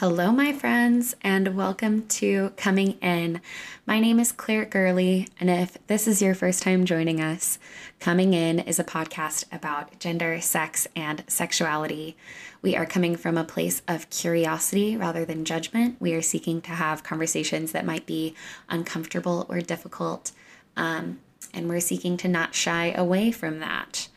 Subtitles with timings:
[0.00, 3.42] Hello, my friends, and welcome to Coming In.
[3.84, 7.58] My name is Claire Gurley, and if this is your first time joining us,
[7.98, 12.16] Coming In is a podcast about gender, sex, and sexuality.
[12.62, 15.96] We are coming from a place of curiosity rather than judgment.
[16.00, 18.34] We are seeking to have conversations that might be
[18.70, 20.32] uncomfortable or difficult,
[20.78, 21.20] um,
[21.52, 24.08] and we're seeking to not shy away from that.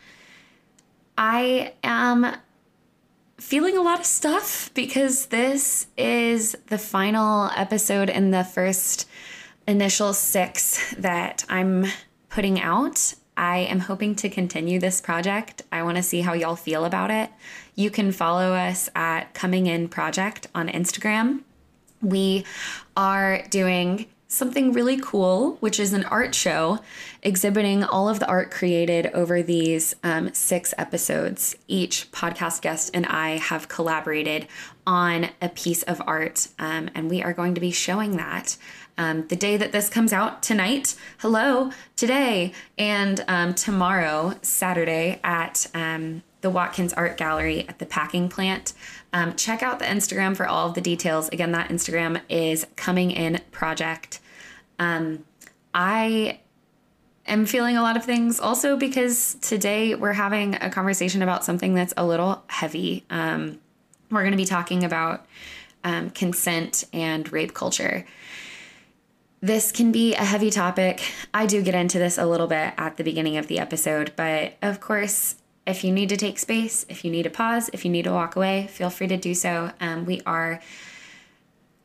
[1.18, 2.38] I am
[3.44, 9.08] feeling a lot of stuff because this is the final episode in the first
[9.68, 11.86] initial six that I'm
[12.30, 13.14] putting out.
[13.36, 15.62] I am hoping to continue this project.
[15.74, 17.30] I want to see how y'all feel about it.
[17.76, 21.42] You can follow us at Coming In Project on Instagram.
[22.02, 22.46] We
[22.96, 26.80] are doing something really cool, which is an art show
[27.22, 31.56] exhibiting all of the art created over these um, six episodes.
[31.68, 34.48] Each podcast guest and I have collaborated
[34.86, 38.58] on a piece of art, um, and we are going to be showing that.
[38.98, 45.68] Um, the day that this comes out tonight, hello, today, and um, tomorrow, Saturday, at
[45.74, 48.74] um, the Watkins Art Gallery at the packing plant.
[49.14, 51.30] Um, check out the Instagram for all of the details.
[51.30, 54.20] Again, that Instagram is Coming In Project.
[54.80, 55.26] Um,
[55.74, 56.40] I
[57.26, 61.74] am feeling a lot of things also because today we're having a conversation about something
[61.74, 63.06] that's a little heavy.
[63.10, 63.60] Um,
[64.12, 65.26] we're going to be talking about
[65.84, 68.06] um, consent and rape culture.
[69.42, 71.04] This can be a heavy topic.
[71.34, 74.54] I do get into this a little bit at the beginning of the episode, but
[74.62, 77.92] of course, if you need to take space, if you need to pause, if you
[77.92, 79.72] need to walk away, feel free to do so.
[79.80, 80.62] Um, we are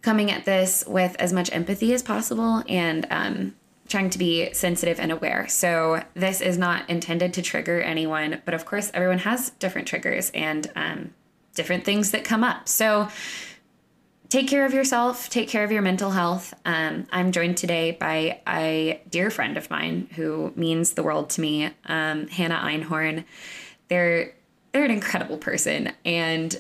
[0.08, 3.54] coming at this with as much empathy as possible and um,
[3.88, 5.46] trying to be sensitive and aware.
[5.48, 10.30] So, this is not intended to trigger anyone, but of course, everyone has different triggers
[10.30, 11.12] and um,
[11.54, 12.70] different things that come up.
[12.70, 13.08] So,
[14.30, 16.54] take care of yourself, take care of your mental health.
[16.64, 21.42] Um, I'm joined today by a dear friend of mine who means the world to
[21.42, 23.24] me, um, Hannah Einhorn.
[23.88, 24.32] They're
[24.72, 26.58] they're an incredible person, and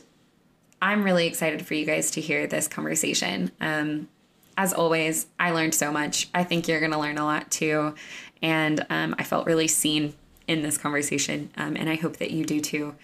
[0.80, 3.50] I'm really excited for you guys to hear this conversation.
[3.60, 4.08] Um,
[4.56, 6.28] as always, I learned so much.
[6.34, 7.94] I think you're going to learn a lot too.
[8.42, 10.14] And um, I felt really seen
[10.46, 12.94] in this conversation, um, and I hope that you do too.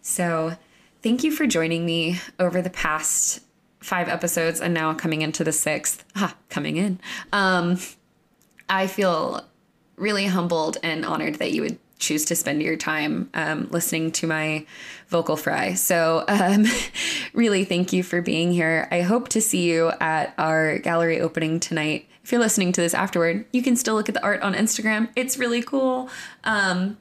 [0.00, 0.56] So,
[1.02, 3.40] thank you for joining me over the past
[3.80, 6.04] five episodes and now coming into the sixth.
[6.48, 7.00] Coming in.
[7.32, 7.78] Um,
[8.68, 9.44] I feel
[9.96, 14.26] really humbled and honored that you would choose to spend your time um, listening to
[14.26, 14.66] my
[15.08, 15.74] vocal fry.
[15.74, 16.66] So, um,
[17.32, 18.88] really, thank you for being here.
[18.90, 22.08] I hope to see you at our gallery opening tonight.
[22.24, 25.08] If you're listening to this afterward, you can still look at the art on Instagram.
[25.16, 26.10] It's really cool.
[26.44, 26.98] Um,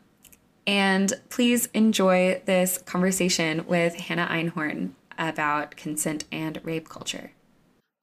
[0.68, 7.32] and please enjoy this conversation with Hannah Einhorn about consent and rape culture.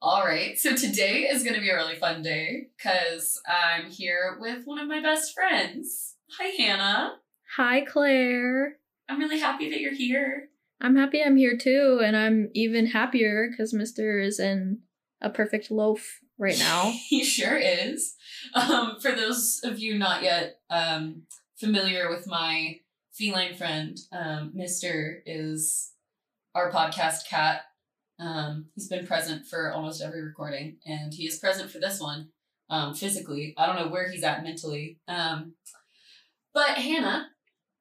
[0.01, 4.37] All right, so today is going to be a really fun day because I'm here
[4.39, 6.08] with one of my best friends.
[6.37, 7.15] Hi, Hannah.
[7.55, 8.77] Hi, Claire.
[9.09, 10.49] I'm really happy that you're here.
[10.79, 14.79] I'm happy I'm here too, and I'm even happier because Mister is in
[15.21, 16.93] a perfect loaf right now.
[17.07, 18.15] he sure is.
[18.53, 21.23] Um, for those of you not yet um,
[21.57, 22.77] familiar with my
[23.11, 25.91] feline friend, um, Mister is
[26.53, 27.61] our podcast cat.
[28.19, 32.29] Um, he's been present for almost every recording, and he is present for this one
[32.69, 33.53] um, physically.
[33.57, 34.99] I don't know where he's at mentally.
[36.53, 37.29] But Hannah,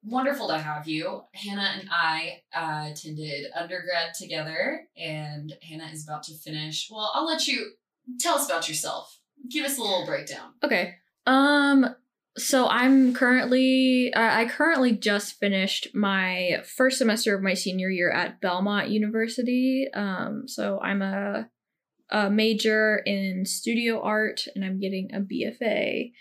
[0.03, 1.23] wonderful to have you.
[1.35, 6.89] Hannah and I uh, attended undergrad together, and Hannah is about to finish.
[6.91, 7.73] Well, I'll let you
[8.21, 9.21] tell us about yourself.
[9.51, 10.53] Give us a little breakdown.
[10.65, 10.95] Okay.
[11.27, 11.95] Um.
[12.37, 18.41] So I'm currently I currently just finished my first semester of my senior year at
[18.41, 19.89] Belmont University.
[19.93, 20.45] Um.
[20.47, 21.49] So I'm a
[22.11, 26.13] a major in studio art, and I'm getting a BFA.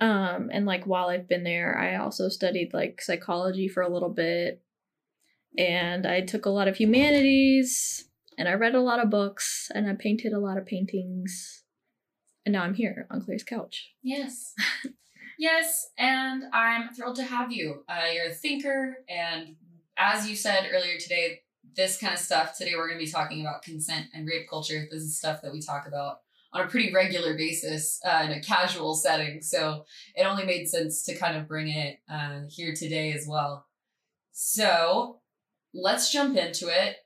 [0.00, 4.10] Um, and like while I've been there, I also studied like psychology for a little
[4.10, 4.60] bit.
[5.56, 9.88] And I took a lot of humanities and I read a lot of books and
[9.88, 11.62] I painted a lot of paintings.
[12.44, 13.92] And now I'm here on Claire's couch.
[14.02, 14.54] Yes.
[15.38, 17.84] yes, and I'm thrilled to have you.
[17.88, 19.56] Uh, you're a thinker, and
[19.96, 21.40] as you said earlier today,
[21.74, 24.86] this kind of stuff today we're going to be talking about consent and rape culture.
[24.90, 26.20] This is stuff that we talk about
[26.54, 29.42] on a pretty regular basis uh, in a casual setting.
[29.42, 29.84] So
[30.14, 33.66] it only made sense to kind of bring it uh, here today as well.
[34.30, 35.20] So
[35.74, 36.96] let's jump into it.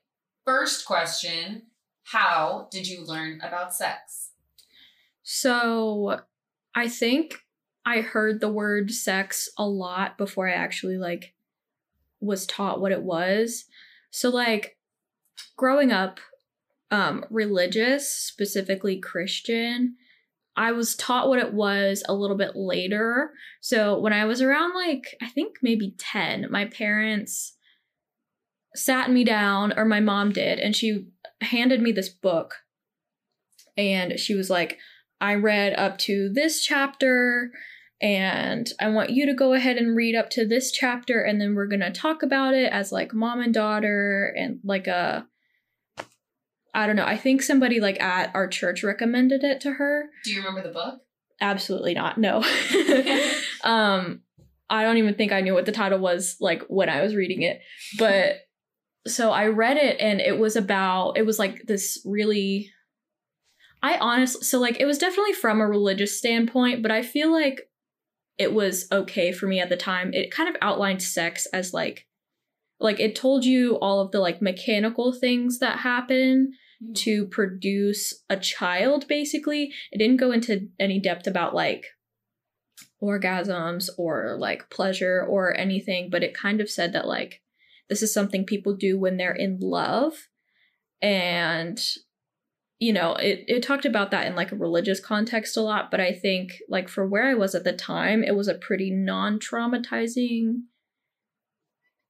[0.45, 1.63] First question
[2.03, 4.31] How did you learn about sex?
[5.23, 6.21] So
[6.75, 7.39] I think
[7.85, 11.33] I heard the word sex a lot before I actually like
[12.19, 13.65] was taught what it was.
[14.11, 14.77] So like
[15.57, 16.19] growing up,
[16.91, 19.95] um, religious, specifically Christian.
[20.55, 23.31] I was taught what it was a little bit later.
[23.61, 27.55] So when I was around, like, I think maybe 10, my parents
[28.75, 31.07] sat me down, or my mom did, and she
[31.41, 32.55] handed me this book.
[33.77, 34.77] And she was like,
[35.21, 37.51] I read up to this chapter,
[38.01, 41.55] and I want you to go ahead and read up to this chapter, and then
[41.55, 45.27] we're gonna talk about it as like mom and daughter, and like a
[46.73, 47.05] I don't know.
[47.05, 50.09] I think somebody like at our church recommended it to her.
[50.23, 51.01] Do you remember the book?
[51.41, 52.17] Absolutely not.
[52.17, 52.37] No.
[53.63, 54.21] um
[54.69, 57.41] I don't even think I knew what the title was like when I was reading
[57.41, 57.61] it.
[57.97, 58.37] But
[59.07, 62.71] so I read it and it was about it was like this really
[63.81, 67.61] I honestly so like it was definitely from a religious standpoint, but I feel like
[68.37, 70.13] it was okay for me at the time.
[70.13, 72.05] It kind of outlined sex as like
[72.79, 76.53] like it told you all of the like mechanical things that happen
[76.83, 76.93] mm-hmm.
[76.93, 81.85] to produce a child basically it didn't go into any depth about like
[83.01, 87.41] orgasms or like pleasure or anything but it kind of said that like
[87.89, 90.13] this is something people do when they're in love
[91.01, 91.79] and
[92.77, 95.99] you know it, it talked about that in like a religious context a lot but
[95.99, 100.55] i think like for where i was at the time it was a pretty non-traumatizing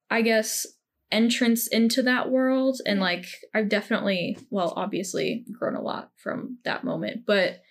[0.10, 0.66] I guess,
[1.12, 2.80] entrance into that world.
[2.86, 7.26] And like, I've definitely, well, obviously grown a lot from that moment.
[7.26, 7.62] But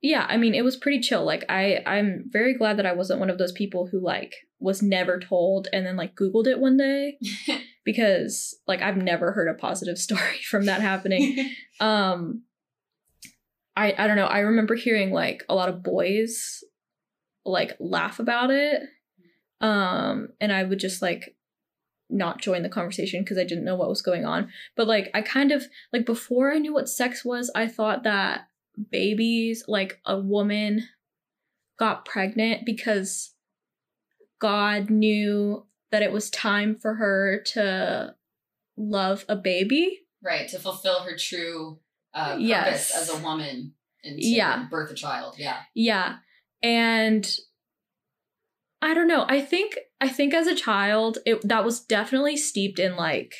[0.00, 1.24] yeah, I mean, it was pretty chill.
[1.24, 4.82] Like, I, I'm very glad that I wasn't one of those people who like was
[4.82, 7.18] never told and then like Googled it one day
[7.84, 11.50] because like I've never heard a positive story from that happening.
[11.80, 12.42] um,
[13.76, 14.26] I, I don't know.
[14.26, 16.62] I remember hearing like a lot of boys
[17.44, 18.82] like laugh about it
[19.62, 21.36] um, and I would just like
[22.10, 24.50] not join the conversation because I didn't know what was going on.
[24.76, 28.48] But like I kind of like before I knew what sex was, I thought that
[28.90, 30.88] babies, like a woman
[31.78, 33.32] got pregnant because
[34.40, 38.14] God knew that it was time for her to
[38.76, 40.00] love a baby.
[40.22, 41.78] Right, to fulfill her true
[42.14, 42.96] uh, purpose yes.
[42.96, 43.74] as a woman
[44.04, 44.66] and to yeah.
[44.70, 45.36] birth a child.
[45.38, 45.58] Yeah.
[45.74, 46.16] Yeah.
[46.62, 47.28] And
[48.82, 49.24] I don't know.
[49.28, 53.32] I think I think as a child, it that was definitely steeped in like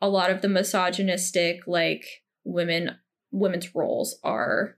[0.00, 2.04] a lot of the misogynistic like
[2.44, 2.96] women
[3.32, 4.76] women's roles are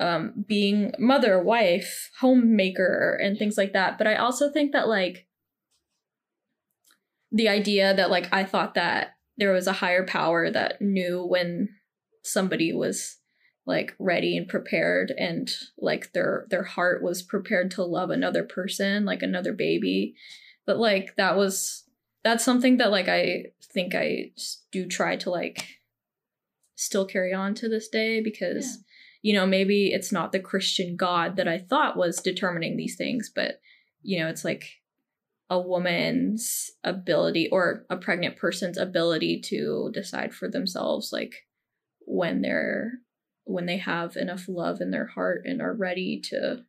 [0.00, 3.98] um being mother, wife, homemaker and things like that.
[3.98, 5.26] But I also think that like
[7.30, 11.68] the idea that like I thought that there was a higher power that knew when
[12.24, 13.17] somebody was
[13.68, 19.04] like ready and prepared and like their their heart was prepared to love another person
[19.04, 20.14] like another baby
[20.66, 21.84] but like that was
[22.24, 24.30] that's something that like i think i
[24.72, 25.80] do try to like
[26.76, 28.78] still carry on to this day because
[29.22, 29.30] yeah.
[29.30, 33.30] you know maybe it's not the christian god that i thought was determining these things
[33.32, 33.60] but
[34.02, 34.64] you know it's like
[35.50, 41.46] a woman's ability or a pregnant person's ability to decide for themselves like
[42.06, 42.92] when they're
[43.48, 46.64] when they have enough love in their heart and are ready to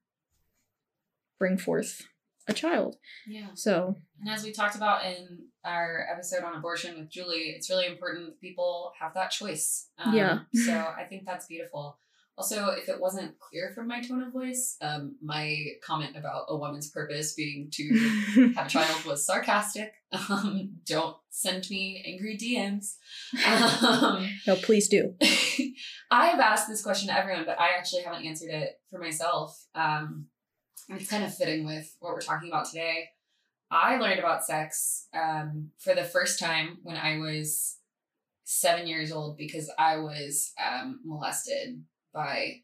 [1.38, 2.08] bring forth
[2.48, 2.96] a child.
[3.28, 3.48] Yeah.
[3.54, 7.86] So, and as we talked about in our episode on abortion with Julie, it's really
[7.86, 9.90] important people have that choice.
[9.98, 10.40] Um, yeah.
[10.54, 12.00] so I think that's beautiful.
[12.40, 16.56] Also, if it wasn't clear from my tone of voice, um, my comment about a
[16.56, 19.92] woman's purpose being to have a child was sarcastic.
[20.12, 22.96] Um, don't send me angry DMs.
[23.46, 25.14] Um, no, please do.
[26.10, 29.56] I have asked this question to everyone, but I actually haven't answered it for myself.
[29.76, 30.26] Um,
[30.88, 33.10] it's kind of fitting with what we're talking about today.
[33.70, 37.78] I learned about sex um, for the first time when I was
[38.46, 42.62] seven years old because I was um, molested by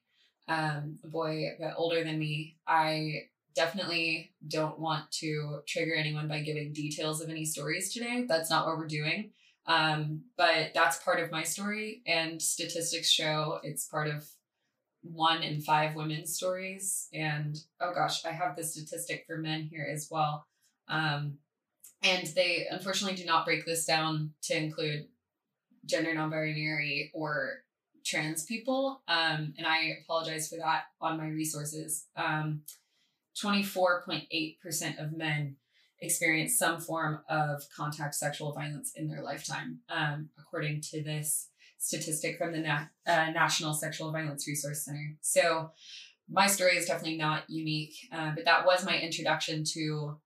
[0.47, 2.57] um, a boy a bit older than me.
[2.67, 3.23] I
[3.55, 8.25] definitely don't want to trigger anyone by giving details of any stories today.
[8.27, 9.31] That's not what we're doing.
[9.67, 14.27] Um, but that's part of my story, and statistics show it's part of
[15.01, 17.07] one in five women's stories.
[17.13, 20.45] And oh gosh, I have the statistic for men here as well.
[20.87, 21.39] Um,
[22.03, 25.07] and they unfortunately do not break this down to include
[25.85, 27.64] gender non binary or
[28.05, 29.01] trans people.
[29.07, 32.05] Um, and I apologize for that on my resources.
[32.15, 32.61] Um,
[33.43, 35.57] 24.8% of men
[35.99, 42.37] experience some form of contact sexual violence in their lifetime, um, according to this statistic
[42.37, 45.15] from the Na- uh, National Sexual Violence Resource Center.
[45.21, 45.71] So,
[46.27, 50.17] my story is definitely not unique, uh, but that was my introduction to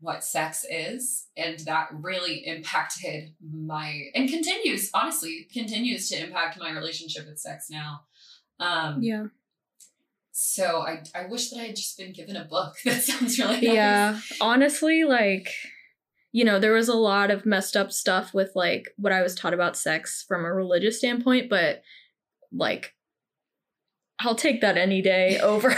[0.00, 6.70] what sex is and that really impacted my and continues honestly continues to impact my
[6.70, 8.00] relationship with sex now
[8.60, 9.26] um Yeah.
[10.32, 13.54] so i i wish that i had just been given a book that sounds really
[13.54, 13.62] nice.
[13.62, 14.20] Yeah.
[14.40, 15.48] Honestly, like,
[16.32, 19.34] you know, there was a lot of messed up stuff with like what I was
[19.34, 21.82] taught about sex from a religious standpoint, but
[22.52, 22.92] like,
[24.20, 25.70] I'll take that any day over.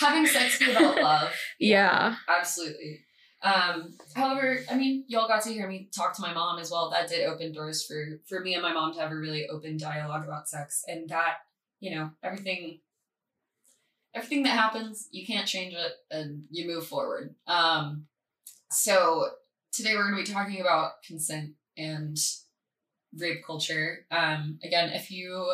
[0.00, 2.16] having sex be about love yeah.
[2.28, 3.00] absolutely
[3.42, 6.90] um however i mean y'all got to hear me talk to my mom as well.
[6.90, 9.76] That did open doors for for me and my mom to have a really open
[9.76, 10.82] dialogue about sex.
[10.88, 11.38] And that
[11.80, 12.80] you know everything
[14.14, 17.34] everything that happens you can't change it and you move forward.
[17.46, 18.06] Um
[18.70, 19.28] so
[19.72, 22.16] today we're going to be talking about consent and
[23.16, 24.06] rape culture.
[24.10, 25.48] Um again if you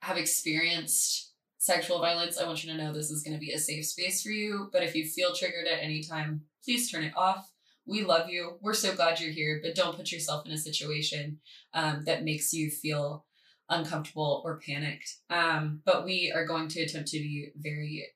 [0.00, 1.33] have experienced
[1.64, 4.22] sexual violence, I want you to know this is going to be a safe space
[4.22, 4.68] for you.
[4.70, 7.50] But if you feel triggered at any time, please turn it off.
[7.86, 8.58] We love you.
[8.60, 11.38] We're so glad you're here, but don't put yourself in a situation
[11.72, 13.24] um, that makes you feel
[13.70, 15.10] uncomfortable or panicked.
[15.30, 18.08] Um, but we are going to attempt to be very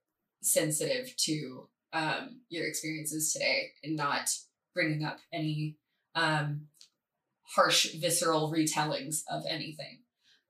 [0.42, 4.28] sensitive to um, your experiences today and not
[4.74, 5.78] bringing up any
[6.14, 6.66] um,
[7.54, 10.00] harsh, visceral retellings of anything.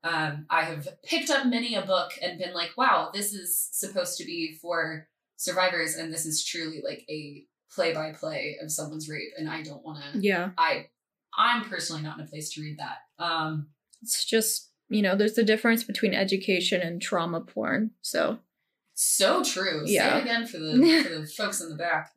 [0.05, 4.17] Um, I have picked up many a book and been like, wow, this is supposed
[4.19, 9.09] to be for survivors, and this is truly like a play by play of someone's
[9.09, 10.19] rape, and I don't want to.
[10.21, 10.51] Yeah.
[10.57, 10.87] I,
[11.37, 12.99] I'm personally not in a place to read that.
[13.23, 13.69] Um,
[14.03, 17.91] It's just, you know, there's the difference between education and trauma porn.
[18.01, 18.39] So,
[18.95, 19.87] so true.
[19.87, 20.19] Say Yeah.
[20.19, 22.13] it again for the for the folks in the back.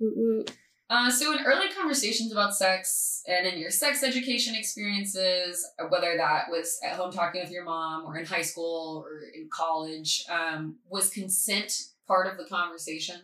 [0.91, 6.50] Uh, so, in early conversations about sex and in your sex education experiences, whether that
[6.50, 10.75] was at home talking with your mom or in high school or in college, um,
[10.89, 11.71] was consent
[12.05, 13.21] part of the conversation?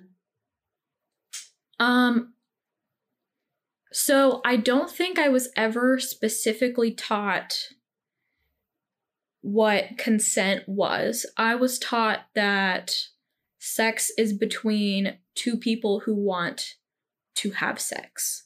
[1.78, 2.34] Um
[3.92, 7.70] so I don't think I was ever specifically taught
[9.42, 11.26] what consent was.
[11.36, 12.96] I was taught that
[13.60, 16.76] sex is between two people who want
[17.38, 18.44] to have sex.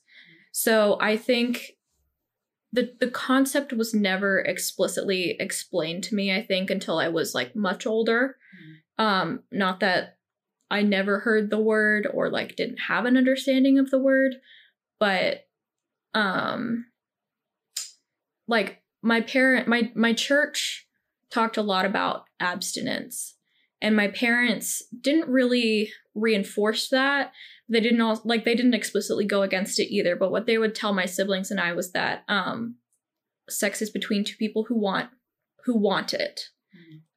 [0.51, 1.77] So I think
[2.73, 7.55] the the concept was never explicitly explained to me I think until I was like
[7.55, 8.37] much older.
[8.97, 10.17] Um not that
[10.69, 14.35] I never heard the word or like didn't have an understanding of the word,
[14.99, 15.45] but
[16.13, 16.85] um
[18.47, 20.87] like my parent my my church
[21.29, 23.35] talked a lot about abstinence
[23.81, 27.31] and my parents didn't really reinforce that
[27.71, 30.75] they didn't all like they didn't explicitly go against it either but what they would
[30.75, 32.75] tell my siblings and i was that um
[33.51, 35.09] sex is between two people who want
[35.65, 36.41] who want it.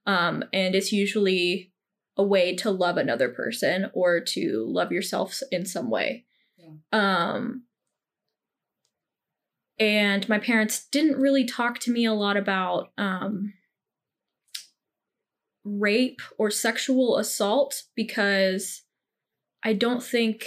[0.06, 1.73] Um and it's usually
[2.16, 6.26] a way to love another person or to love yourself in some way.
[6.92, 7.64] Um
[9.78, 13.54] and my parents didn't really talk to me a lot about um
[15.64, 18.82] rape or sexual assault because
[19.64, 20.44] I don't think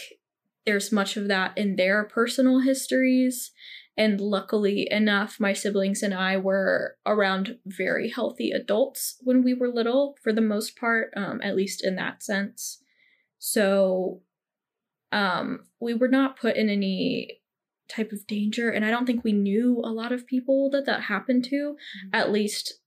[0.66, 3.52] there's much of that in their personal histories.
[3.98, 9.70] And luckily enough, my siblings and I were around very healthy adults when we were
[9.70, 12.84] little, for the most part, um, at least in that sense.
[13.40, 14.22] So
[15.12, 17.40] um, we were not put in any
[17.90, 18.70] type of danger.
[18.70, 21.76] And I don't think we knew a lot of people that that happened to,
[22.14, 22.82] at least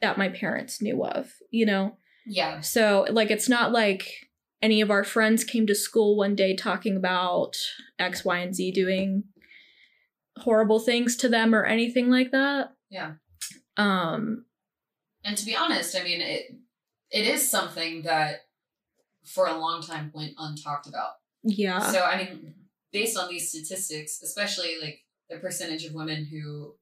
[0.00, 1.96] that my parents knew of, you know?
[2.24, 2.60] Yeah.
[2.60, 4.27] So, like, it's not like
[4.60, 7.56] any of our friends came to school one day talking about
[7.98, 9.24] X, Y, and Z doing
[10.38, 12.72] horrible things to them or anything like that.
[12.90, 13.12] Yeah.
[13.76, 14.44] Um,
[15.24, 16.46] And to be honest, I mean, it
[17.10, 18.40] it is something that
[19.24, 21.12] for a long time went untalked about.
[21.42, 21.80] yeah.
[21.92, 22.54] So, I mean,
[22.92, 25.00] based on these statistics, especially like
[25.30, 26.74] the percentage of women who,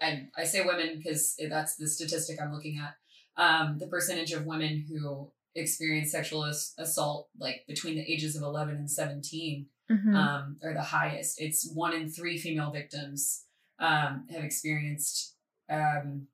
[0.00, 2.94] and I say women because that's the statistic I'm looking at,
[3.36, 8.42] um, the percentage of women who experience sexual ass- assault like between the ages of
[8.42, 10.14] 11 and 17 Mhm.
[10.14, 11.40] um, are the highest.
[11.40, 13.44] It's one in three female victims
[13.78, 15.36] um, have experienced
[15.68, 16.28] um,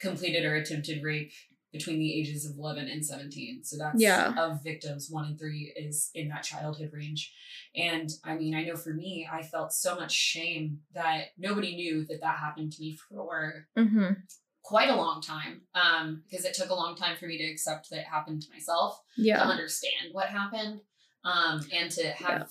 [0.00, 1.32] completed or attempted rape
[1.72, 3.64] between the ages of 11 and 17.
[3.64, 4.32] So that's Yeah.
[4.40, 7.32] of victims, one in three is in that childhood range.
[7.74, 12.04] And I mean, I know for me, I felt so much shame that nobody knew
[12.06, 14.22] that that happened to me for Mhm.
[14.64, 17.90] Quite a long time um, because it took a long time for me to accept
[17.90, 19.00] that it happened to myself
[19.44, 20.80] to understand what happened
[21.24, 22.50] um, and to have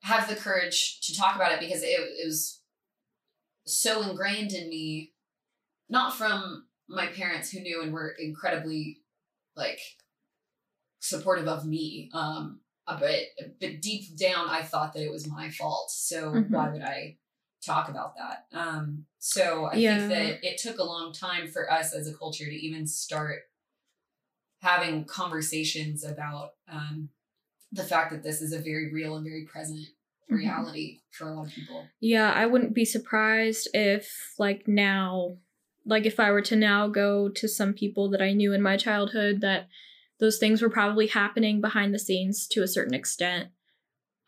[0.00, 2.60] have the courage to talk about it because it, it was
[3.66, 5.12] so ingrained in me
[5.88, 8.98] not from my parents who knew and were incredibly
[9.56, 9.80] like
[11.00, 13.20] supportive of me um, but
[13.60, 15.90] but deep down, I thought that it was my fault.
[15.90, 16.50] So Mhm.
[16.50, 17.18] why would I
[17.62, 18.46] talk about that?
[18.52, 20.08] Um, so I Yeah.
[20.08, 23.42] think that it took a long time for us as a culture to even start
[24.60, 27.08] having conversations about um,
[27.72, 29.88] the fact that this is a very real and very present
[30.30, 30.36] Mhm.
[30.38, 31.88] reality for a lot of people.
[32.00, 35.38] Yeah, I wouldn't be surprised if, like, now,
[35.84, 38.76] like, if I were to now go to some people that I knew in my
[38.76, 39.68] childhood, that
[40.18, 43.50] those things were probably happening behind the scenes to a certain extent.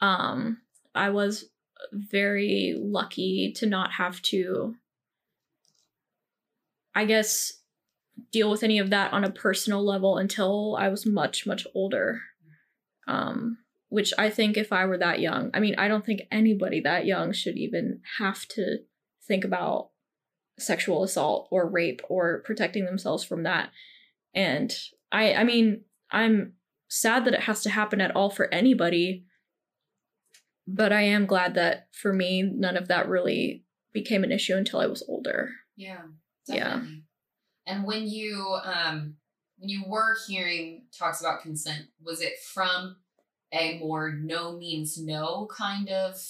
[0.01, 0.63] Um,
[0.95, 1.51] I was
[1.93, 4.75] very lucky to not have to,
[6.95, 7.53] I guess,
[8.33, 12.21] deal with any of that on a personal level until I was much, much older.
[13.07, 13.59] Um,
[13.95, 17.07] which I think if I were that young, I mean, I don't think anybody that
[17.07, 18.79] young should even have to
[19.27, 19.91] think about
[20.59, 23.71] sexual assault or rape or protecting themselves from that.
[24.35, 24.77] And
[25.13, 26.55] I I mean, I'm
[26.89, 29.27] sad that it has to happen at all for anybody,
[30.67, 34.81] but I am glad that for me none of that really became an issue until
[34.81, 35.51] I was older.
[35.77, 36.03] Yeah,
[36.47, 36.83] Yeah.
[37.67, 39.17] And when you um
[39.59, 42.97] when you were hearing talks about consent, was it from
[43.53, 46.21] a more no means no kind of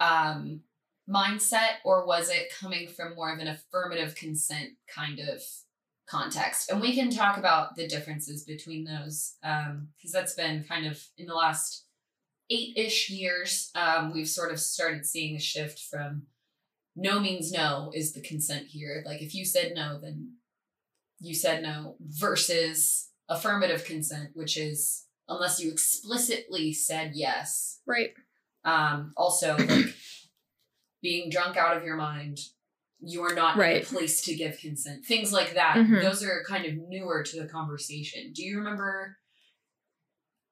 [0.00, 0.60] um
[1.08, 5.42] mindset or was it coming from more of an affirmative consent kind of
[6.08, 6.70] context?
[6.70, 11.02] And we can talk about the differences between those um because that's been kind of
[11.16, 11.84] in the last
[12.50, 16.22] 8ish years um we've sort of started seeing a shift from
[16.96, 19.02] no means no is the consent here.
[19.06, 20.32] Like if you said no, then
[21.20, 27.80] you said no versus affirmative consent, which is unless you explicitly said yes.
[27.86, 28.10] Right.
[28.64, 29.94] Um, also, like
[31.02, 32.38] being drunk out of your mind,
[33.00, 33.82] you are not in Right.
[33.84, 35.04] a place to give consent.
[35.04, 35.76] Things like that.
[35.76, 36.02] Mhm.
[36.02, 38.32] Those are kind of newer to the conversation.
[38.32, 39.18] Do you remember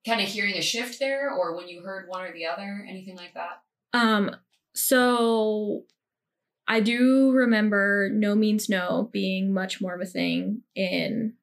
[0.06, 2.86] kind of hearing a shift there or when you heard one or the other?
[2.88, 3.62] Anything like that?
[3.92, 4.34] Um
[4.74, 5.84] so
[6.68, 11.34] I do remember no means no being much more of a thing in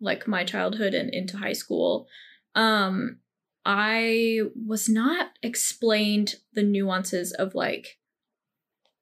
[0.00, 2.08] like my childhood and into high school.
[2.54, 3.18] Um
[3.66, 7.98] I was not explained the nuances of like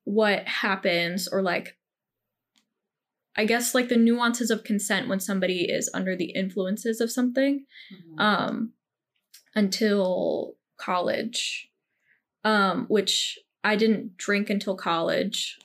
[0.04, 1.76] what happens or like
[3.37, 7.64] I guess like the nuances of consent when somebody is under the influences of something
[8.18, 8.73] um
[9.55, 11.71] until college
[12.45, 15.59] um which i didn't drink until college.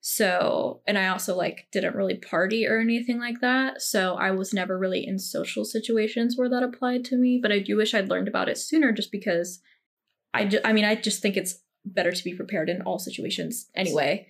[0.00, 3.80] So and i also like didn't really party or anything like that.
[3.80, 7.58] So i was never really in social situations where that applied to me but i
[7.58, 9.60] do wish i'd learned about it sooner just because
[10.34, 13.68] i ju- i mean i just think it's better to be prepared in all situations
[13.74, 14.26] anyway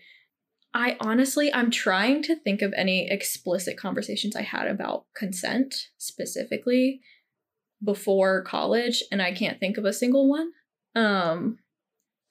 [0.75, 7.01] i honestly i'm trying to think of any explicit conversations i had about consent specifically
[7.85, 10.53] before college and I can't think of a single one.
[10.95, 11.59] Um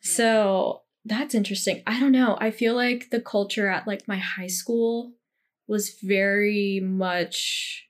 [0.01, 1.81] so that's interesting.
[1.85, 2.37] I don't know.
[2.39, 5.13] I feel like the culture at like my high school
[5.67, 7.87] was very much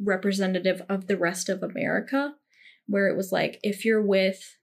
[0.00, 2.34] representative of the rest of America
[2.86, 4.58] where it was like if you're with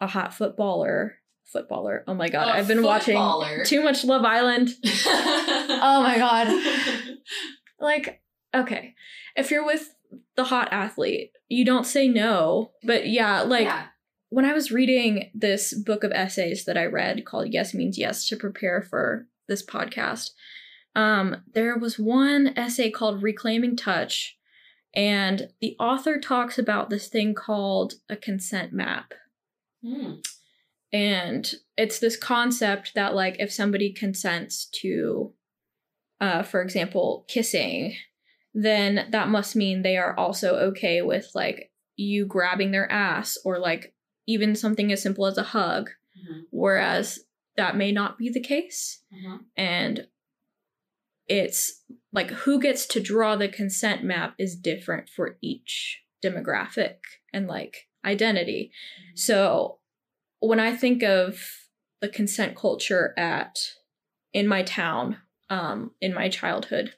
[0.00, 2.04] a hot footballer, footballer.
[2.06, 3.16] Oh my god, I've been watching
[3.64, 4.70] too much Love Island.
[4.84, 6.48] oh my God.
[7.80, 8.20] like
[8.54, 8.94] okay
[9.36, 9.94] if you're with
[10.36, 13.86] the hot athlete you don't say no but yeah like yeah.
[14.30, 18.26] when i was reading this book of essays that i read called yes means yes
[18.26, 20.30] to prepare for this podcast
[20.94, 24.38] um there was one essay called reclaiming touch
[24.94, 29.12] and the author talks about this thing called a consent map
[29.84, 30.14] Hmm.
[30.96, 35.32] And it's this concept that like if somebody consents to
[36.20, 37.94] uh for example kissing
[38.54, 43.58] then that must mean they are also okay with like you grabbing their ass or
[43.58, 43.94] like
[44.26, 46.42] even something as simple as a hug Mhm.
[46.50, 47.18] whereas
[47.56, 49.40] that may not be the case Mhm.
[49.56, 50.08] and
[51.28, 51.82] it's
[52.12, 56.96] like who gets to draw the consent map is different for each demographic
[57.32, 58.70] and like identity
[59.14, 59.78] so
[60.46, 61.40] when I think of
[62.00, 63.58] the consent culture at
[64.32, 66.94] in my town, um, in my childhood,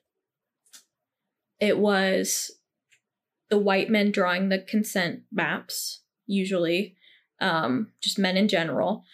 [1.61, 2.51] it was
[3.51, 6.97] the white men drawing the consent maps, usually,
[7.41, 9.05] um, just men in general.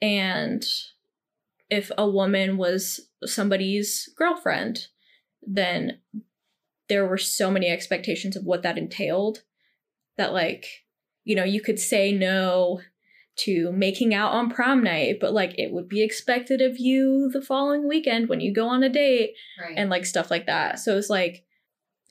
[0.00, 0.64] And
[1.70, 4.88] if a woman was somebody's girlfriend,
[5.42, 5.98] then
[6.88, 9.42] there were so many expectations of what that entailed
[10.16, 10.66] that like
[11.24, 12.80] you know you could say no
[13.36, 17.42] to making out on prom night, but like it would be expected of you the
[17.42, 19.74] following weekend when you go on a date Right.
[19.76, 20.78] and like stuff like that.
[20.78, 21.44] So it's like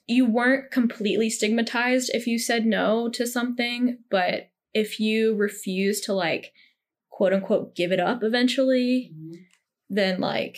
[0.06, 6.14] you weren't completely stigmatized if you said no to something, but if you refuse to
[6.14, 6.52] like
[7.10, 9.46] quote unquote give it up eventually, Mhm.
[9.90, 10.58] then like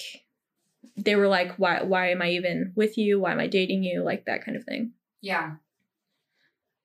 [0.97, 3.19] they were like why why am I even with you?
[3.19, 4.01] Why am I dating you?
[4.01, 4.93] Like that kind of thing.
[5.21, 5.57] Yeah.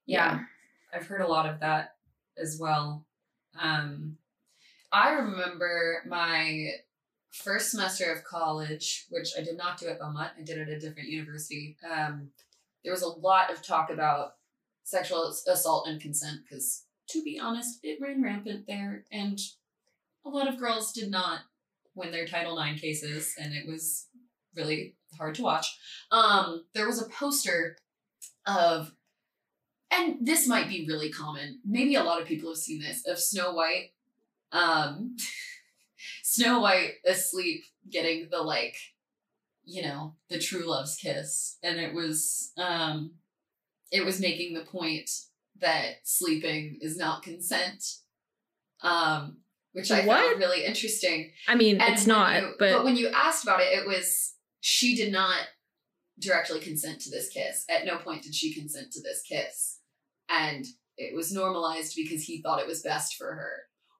[0.07, 0.41] Yeah.
[0.93, 1.95] I've heard a lot of that
[2.37, 3.07] as well.
[3.61, 4.17] Um,
[4.93, 6.73] I remember my
[7.31, 10.77] first semester of college, which I did not do at Belmont, I did it at
[10.77, 11.77] a different university.
[11.89, 12.31] Um,
[12.83, 14.35] there was a lot of talk about
[14.83, 19.39] sexual assault and consent because, to be honest, it ran rampant there, and
[20.25, 21.41] a lot of girls did not
[21.95, 24.07] win their Title IX cases, and it was
[24.57, 25.79] really hard to watch.
[26.11, 27.77] Um, there was a poster
[28.47, 28.93] of
[29.91, 31.61] and this might be really common.
[31.65, 33.91] Maybe a lot of people have seen this of Snow White.
[34.53, 35.17] Um
[36.23, 38.77] Snow White asleep getting the like,
[39.65, 41.57] you know, the true love's kiss.
[41.63, 43.13] And it was um
[43.93, 45.11] it was making the point
[45.61, 47.85] that sleeping is not consent.
[48.83, 49.39] Um
[49.73, 50.19] which I What?
[50.19, 51.31] found really interesting.
[51.47, 54.97] I mean, And it's not, you- but, when you asked about it, it was she
[54.97, 55.37] did not
[56.19, 57.65] directly consent to this kiss.
[57.69, 59.79] At no point did she consent to this kiss,
[60.31, 60.65] and
[60.97, 63.53] it was normalized because he thought it was best for her.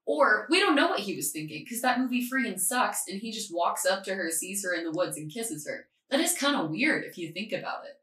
[0.07, 3.31] Or we don't know what he was thinking because that movie freaking sucks, and he
[3.33, 5.87] just walks up to her, sees her in the woods, and kisses her.
[6.11, 7.97] That is kind of weird if you think about it.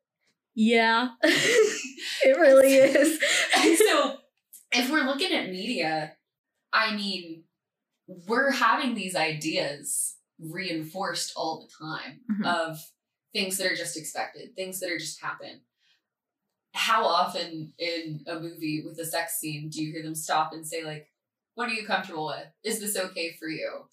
[0.55, 3.19] yeah, it really is.
[3.79, 4.17] So,
[4.71, 6.13] if we're looking at media,
[6.73, 7.43] I mean,
[8.07, 12.45] we're having these ideas reinforced all the time Mhm.
[12.45, 12.79] of
[13.33, 15.61] things that are just expected, things that are just happen.
[16.77, 20.65] How often in a movie with a sex scene do you hear them stop and
[20.65, 21.09] say, like,
[21.55, 22.45] what are you comfortable with?
[22.63, 23.87] Is this okay for you?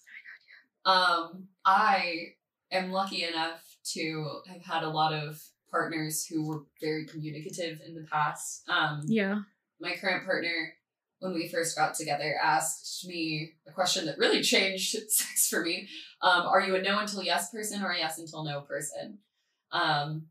[0.85, 2.35] Um, I
[2.71, 7.95] am lucky enough to have had a lot of partners who were very communicative in
[7.95, 8.61] the past.
[8.69, 9.39] Um, yeah.
[9.79, 10.75] my current partner,
[11.19, 15.87] when we first got together, asked me a question that really changed sex for me.
[16.21, 19.17] Um, are you a no until yes person or a yes until no person?
[19.71, 20.27] Um,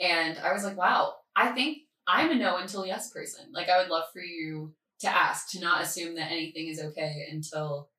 [0.00, 3.46] and I was like, wow, I think I'm a no until yes person.
[3.52, 7.26] Like, I would love for you to ask, to not assume that anything is okay
[7.30, 7.90] until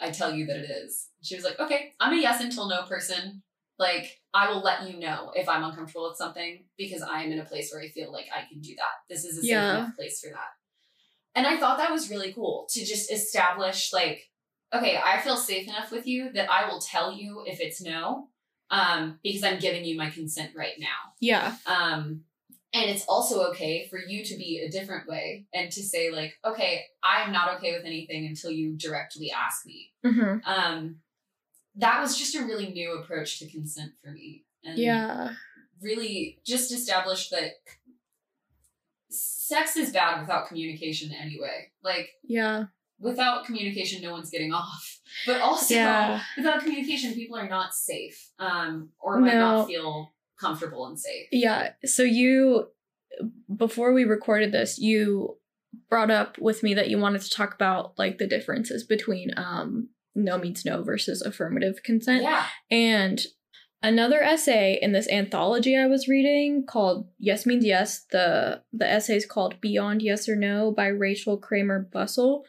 [0.00, 1.08] I tell you that it is.
[1.22, 3.42] She was like, okay, I'm a yes until no person.
[3.78, 7.38] Like, I will let you know if I'm uncomfortable with something because I am in
[7.38, 9.08] a place where I feel like I can do that.
[9.08, 9.78] This is a safe Yeah.
[9.78, 10.50] enough place for that.
[11.34, 14.28] And I thought that was really cool to just establish, like,
[14.74, 18.28] okay, I feel safe enough with you that I will tell you if it's no,
[18.70, 21.14] um, because I'm giving you my consent right now.
[21.20, 21.56] Yeah.
[21.66, 22.24] Um,
[22.74, 26.34] and it's also okay for you to be a different way and to say, like,
[26.44, 29.92] okay, I'm not okay with anything until you directly ask me.
[30.04, 30.96] hmm Um,
[31.76, 34.44] that was just a really new approach to consent for me.
[34.64, 35.34] And Yeah.
[35.80, 37.52] really just established that
[39.10, 41.70] sex is bad without communication anyway.
[41.82, 42.66] Like, Yeah.
[42.98, 45.00] without communication, no one's getting off.
[45.26, 46.22] But also, Yeah.
[46.36, 49.38] without communication, people are not safe um, or might No.
[49.58, 51.28] not feel comfortable and safe.
[51.30, 51.70] Yeah.
[51.84, 52.68] So you,
[53.54, 55.36] before we recorded this, you
[55.88, 59.88] brought up with me that you wanted to talk about like the differences between um
[60.14, 62.22] no means no versus affirmative consent.
[62.22, 62.46] Yeah.
[62.70, 63.20] And
[63.82, 69.16] another essay in this anthology I was reading called Yes Means Yes, the the essay
[69.16, 72.42] is called Beyond Yes or No by Rachel Kramer Bussel.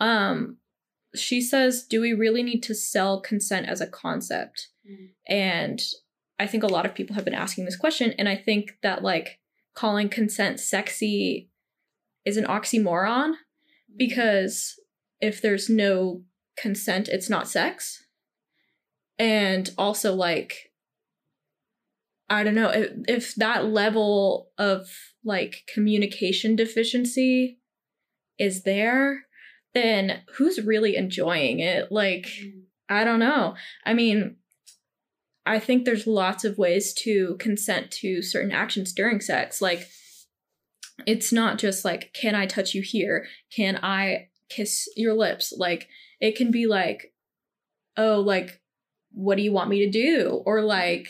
[0.00, 0.58] Um
[1.14, 5.10] she says, "Do we really need to sell consent as a concept?" Mm.
[5.28, 5.82] And
[6.38, 9.02] I think a lot of people have been asking this question and I think that
[9.02, 9.38] like
[9.74, 11.50] calling consent sexy
[12.24, 13.96] is an oxymoron mm-hmm.
[13.96, 14.78] because
[15.20, 16.22] if there's no
[16.56, 18.04] consent, it's not sex.
[19.18, 20.72] And also, like,
[22.28, 24.88] I don't know if, if that level of
[25.24, 27.58] like communication deficiency
[28.38, 29.26] is there,
[29.72, 31.92] then who's really enjoying it?
[31.92, 32.60] Like, mm-hmm.
[32.88, 33.54] I don't know.
[33.86, 34.36] I mean,
[35.46, 39.60] I think there's lots of ways to consent to certain actions during sex.
[39.60, 39.86] Like,
[41.06, 43.26] it's not just like, can I touch you here?
[43.54, 45.52] Can I kiss your lips?
[45.56, 45.88] Like,
[46.20, 47.12] it can be like,
[47.96, 48.60] oh, like,
[49.12, 50.42] what do you want me to do?
[50.46, 51.08] Or like,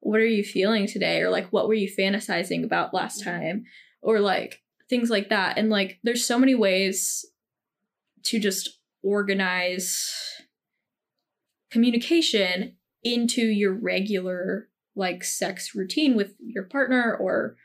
[0.00, 1.20] what are you feeling today?
[1.20, 3.30] Or like, what were you fantasizing about last mm-hmm.
[3.30, 3.64] time?
[4.02, 5.56] Or like, things like that.
[5.56, 7.24] And like, there's so many ways
[8.24, 10.12] to just organize
[11.70, 17.56] communication into your regular like sex routine with your partner or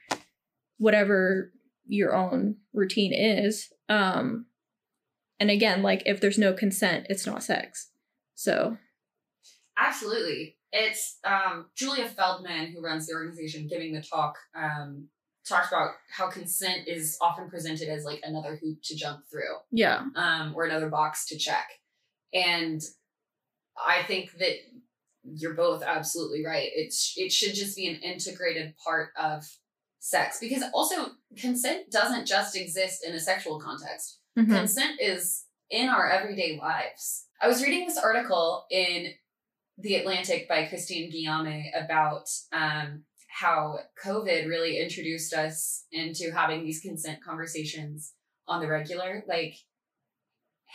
[0.78, 1.52] whatever
[1.88, 4.46] your own routine is um
[5.40, 7.92] and again like if there's no consent it's not sex
[8.36, 8.78] so
[9.78, 10.56] Absolutely.
[10.72, 14.36] it's um, Julia Feldman who runs the organization giving the talk.
[14.56, 15.10] Um,
[15.48, 20.04] talked about how consent is often presented as like another hoop to jump through, Yeah.
[20.16, 21.68] um, or another box to check,
[22.34, 22.82] and
[23.78, 24.56] I think that
[25.34, 26.70] you're both absolutely right.
[26.74, 29.44] It's it should just be an integrated part of
[30.00, 34.48] sex because also consent doesn't just exist in a sexual context Mhm.
[34.50, 37.28] consent is in our everyday lives.
[37.42, 39.14] I was reading this article in
[39.78, 46.80] The Atlantic by Christine Guillaume about um, how COVID really introduced us into having these
[46.82, 48.14] consent conversations
[48.48, 49.24] on the regular.
[49.28, 49.56] Like,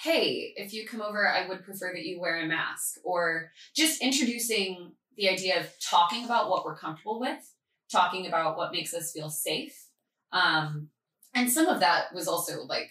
[0.03, 4.01] hey, if you come over, I would prefer that you wear a mask, or just
[4.01, 7.55] introducing the idea of talking about what we're comfortable with,
[7.93, 9.89] talking about what makes us feel safe.
[10.33, 10.89] Um,
[11.35, 12.91] and some of that was also like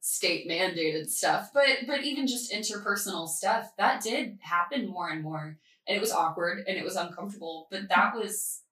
[0.00, 5.58] state mandated stuff but but even just interpersonal stuff that did happen more and more
[5.88, 8.62] and it was awkward and it was uncomfortable but that was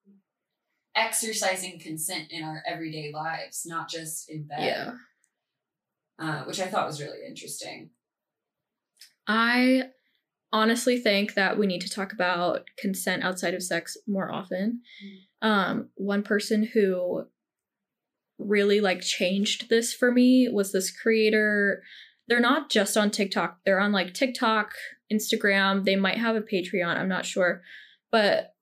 [0.94, 4.92] exercising consent in our everyday lives not just in bed Yeah.
[6.18, 7.90] Uh, which i thought was really interesting
[9.26, 9.84] I
[10.52, 14.82] honestly think that we need to talk about consent outside of sex more often.
[15.42, 17.24] Um, one person who
[18.38, 21.82] really like changed this for me was this creator.
[22.28, 24.72] They're not just on TikTok, they're on like TikTok,
[25.12, 25.84] Instagram.
[25.84, 27.62] They might have a Patreon, I'm not sure.
[28.10, 28.54] But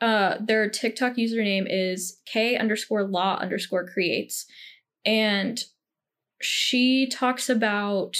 [0.00, 4.46] uh their TikTok username is K underscore law underscore creates.
[5.04, 5.62] And
[6.42, 8.16] she talks about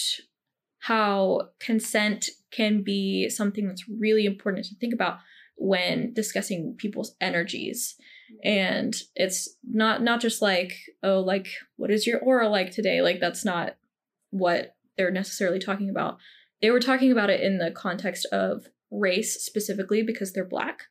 [0.83, 5.19] how consent can be something that's really important to think about
[5.57, 7.95] when discussing people's energies.
[8.43, 13.01] And it's not not just like oh like what is your aura like today?
[13.01, 13.77] Like that's not
[14.31, 16.19] what they're necessarily talking about.
[16.61, 20.85] They were talking about it in the context of race specifically because they're black.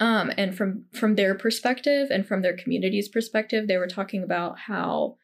[0.00, 4.58] Um and from from their perspective and from their community's perspective they were talking about
[4.58, 5.16] how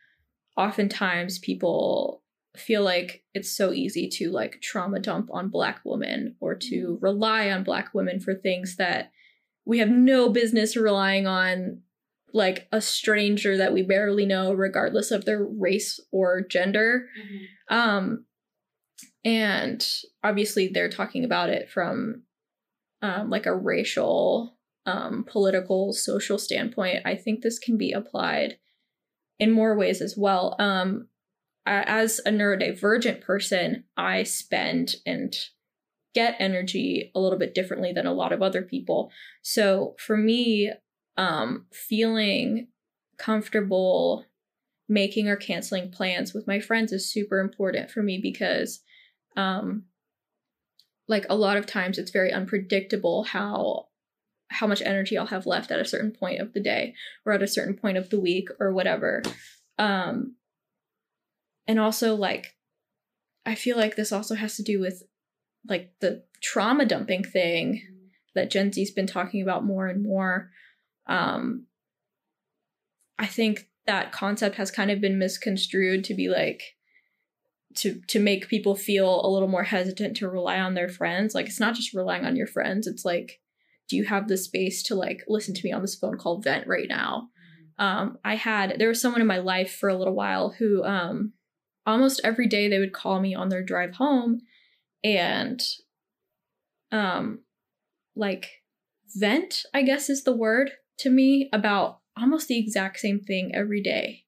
[0.56, 2.22] oftentimes people
[2.56, 7.50] feel like it's so easy to like trauma dump on black women or to rely
[7.50, 9.10] on black women for things that
[9.64, 11.80] we have no business relying on
[12.32, 17.06] like a stranger that we barely know regardless of their race or gender.
[17.70, 18.24] Um
[19.24, 19.84] and
[20.22, 22.22] obviously they're talking about it from
[23.02, 27.00] um like a racial um political social standpoint.
[27.04, 28.58] I think this can be applied
[29.38, 30.56] in more ways as well.
[30.58, 31.08] Um
[31.66, 35.34] as a neurodivergent person i spend and
[36.14, 39.10] get energy a little bit differently than a lot of other people.
[39.42, 40.72] So for me
[41.16, 42.68] um feeling
[43.18, 44.24] comfortable
[44.88, 48.80] making or canceling plans with my friends is super important for me because
[49.36, 49.84] um
[51.08, 53.86] like a lot of times it's very unpredictable how
[54.54, 56.94] how much energy I'll have left at a certain point of the day
[57.26, 59.22] or at a certain point of the week or whatever
[59.78, 60.36] um
[61.66, 62.54] and also like
[63.46, 65.02] I feel like this also has to do with
[65.68, 67.82] like the trauma dumping thing
[68.34, 70.50] that Gen Z's been talking about more and more.
[71.06, 71.66] Um,
[73.18, 76.62] I think that concept has kind of been misconstrued to be like
[77.76, 81.34] to to make people feel a little more hesitant to rely on their friends.
[81.34, 82.86] Like it's not just relying on your friends.
[82.86, 83.40] It's like,
[83.88, 86.66] do you have the space to like listen to me on this phone call vent
[86.66, 87.28] right now?
[87.78, 91.32] Um, I had there was someone in my life for a little while who um
[91.86, 94.40] almost every day they would call me on their drive home
[95.02, 95.62] and
[96.92, 97.40] um
[98.16, 98.62] like
[99.16, 103.82] vent i guess is the word to me about almost the exact same thing every
[103.82, 104.20] day.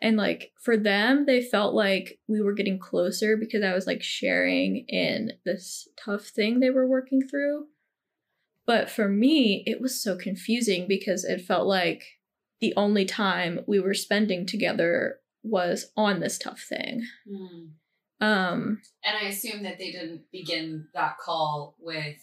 [0.00, 4.02] And like for them they felt like we were getting closer because i was like
[4.02, 7.64] sharing in this tough thing they were working through
[8.66, 12.02] but for me it was so confusing because it felt like
[12.60, 17.02] the only time we were spending together was on this tough thing.
[17.28, 18.24] Hmm.
[18.26, 22.18] um and i assume that they didn't begin that call with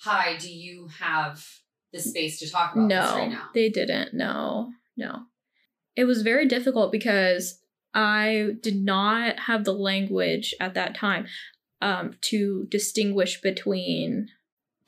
[0.00, 1.44] hi do you have
[1.92, 4.14] the space to talk about this right no they didn't.
[4.14, 5.24] No no.
[5.96, 7.60] It was very difficult because
[7.94, 11.26] i did not have the language at that time
[11.80, 14.28] um, to distinguish between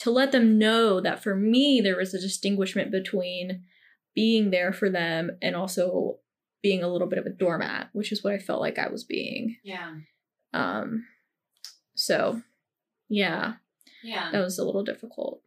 [0.00, 3.62] to let them know that for me there was a distinguishment between
[4.14, 6.18] being there for them and also
[6.62, 9.04] being a little bit of a doormat which is what i felt like i was
[9.04, 9.56] being.
[9.62, 9.94] Yeah.
[10.52, 11.06] Um
[11.94, 12.42] so
[13.08, 13.54] yeah.
[14.02, 14.30] Yeah.
[14.32, 15.40] That was a little difficult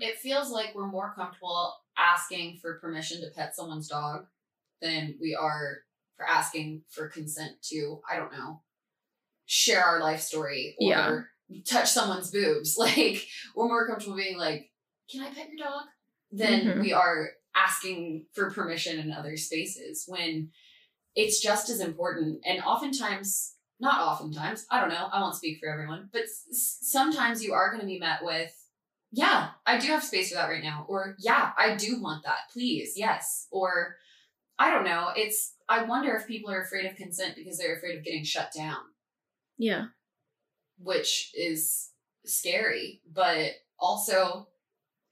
[0.00, 4.26] it feels like we're more comfortable asking for permission to pet someone's dog
[4.80, 5.78] than we are
[6.16, 8.62] for asking for consent to, I don't know,
[9.46, 11.20] share our life story or Yeah.
[11.66, 12.76] Touch someone's boobs.
[12.78, 14.70] Like we're more comfortable being like,
[15.10, 15.84] "Can I pet your dog?"
[16.30, 16.80] than Mhm.
[16.80, 20.50] we are asking for permission in other spaces when
[21.14, 25.68] it's just as important and oftentimes not oftentimes i don't know i won't speak for
[25.68, 28.50] everyone but s- sometimes you are going to be met with
[29.10, 32.48] yeah i do have space for that right now or yeah i do want that
[32.50, 33.96] please yes or
[34.58, 37.98] i don't know it's i wonder if people are afraid of consent because they're afraid
[37.98, 38.80] of getting shut down
[39.58, 39.86] Yeah.
[40.82, 41.90] Which is
[42.24, 44.48] scary but also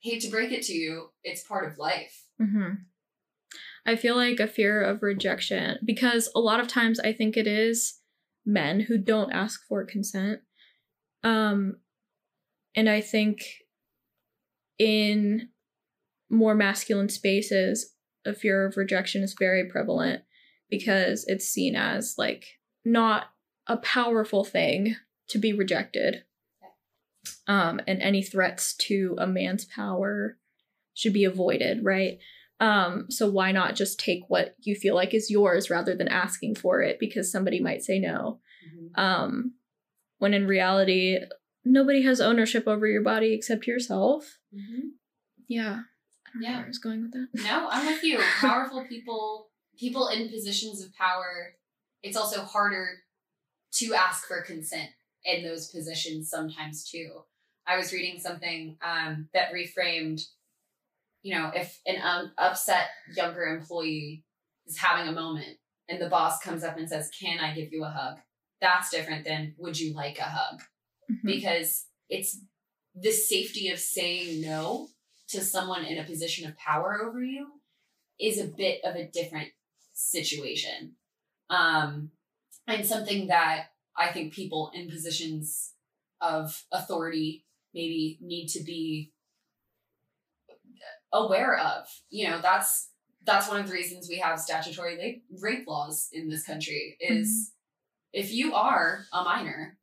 [0.01, 2.75] hate to break it to you it's part of life hmm
[3.87, 7.47] I feel like a fear of rejection because a lot of times I think it
[7.47, 8.01] is
[8.45, 10.41] men who don't ask for consent.
[11.23, 11.77] Um,
[12.75, 13.43] and I think
[14.79, 15.49] in
[16.31, 20.23] more masculine spaces, a fear of rejection is very prevalent
[20.69, 22.45] because it's seen as like
[22.85, 23.25] not
[23.67, 24.95] a powerful thing
[25.31, 26.25] to be rejected.
[27.47, 30.39] Um, and any threats to a man's power
[30.95, 32.19] should be avoided, right?
[32.61, 36.57] Um, so why not just take what you feel like is yours rather than asking
[36.57, 38.41] for it because somebody might say no.
[38.95, 39.55] Um,
[40.19, 41.19] when in reality,
[41.65, 44.39] nobody has ownership over your body except yourself.
[45.49, 45.81] Yeah.
[46.35, 46.57] Know Yeah.
[46.57, 47.29] where I was going with that.
[47.45, 48.21] No, I'm with you.
[48.41, 51.55] Powerful people, people in positions of power,
[52.03, 52.99] it's also harder
[53.75, 54.91] to ask for consent
[55.25, 57.23] in those positions sometimes too.
[57.67, 60.23] I was reading something um, that reframed,
[61.23, 64.25] you know, if an um, upset younger employee
[64.67, 67.85] is having a moment and the boss comes up and says, Can I give you
[67.85, 68.19] a hug?
[68.61, 70.63] That's different than would you like a hug?
[71.11, 71.23] Mhm.
[71.25, 72.39] because it's
[72.95, 74.89] the safety of saying no
[75.29, 77.49] to someone in a position of power over you
[78.21, 79.49] is a bit of a different
[79.93, 80.95] situation
[81.51, 82.11] um
[82.67, 83.67] and something that
[84.01, 85.75] i think people in positions
[86.21, 89.13] of authority maybe need to be
[91.13, 91.87] aware of.
[92.11, 92.91] You know that's
[93.25, 97.29] that's one of the reasons we have statutory rape, rape laws in this country is
[97.29, 98.21] mm-hmm.
[98.21, 99.79] if you are a minor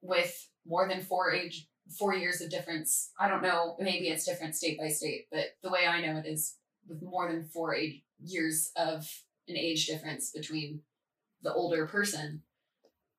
[0.00, 4.54] with more than four age four years of difference i don't know maybe it's different
[4.54, 6.54] state by state but the way i know it is
[6.88, 9.06] with more than four age, years of
[9.48, 10.80] an age difference between
[11.42, 12.42] the older person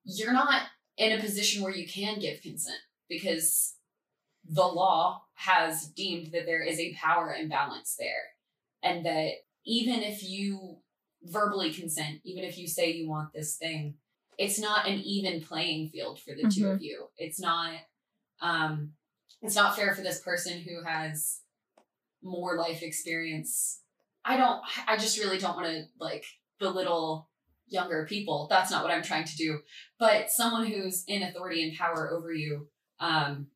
[0.06, 0.64] you're not
[0.98, 3.76] in a position where you can give consent because
[4.48, 8.32] the law has deemed that there is a power imbalance there.
[8.84, 9.32] And that
[9.66, 10.78] even if you
[11.26, 13.96] verbally consent even if you say you want this thing
[14.38, 17.08] it's not an even playing field for the two of you.
[17.18, 17.76] It's not
[18.42, 18.92] um
[19.42, 21.42] it's not fair for this person who has
[22.22, 23.82] more life experience.
[24.26, 26.26] I don't i just really don't want to like
[26.60, 27.30] belittle
[27.74, 29.60] younger people that's not what i'm trying to do
[30.00, 32.68] but someone who's in authority and power over you
[33.00, 33.48] um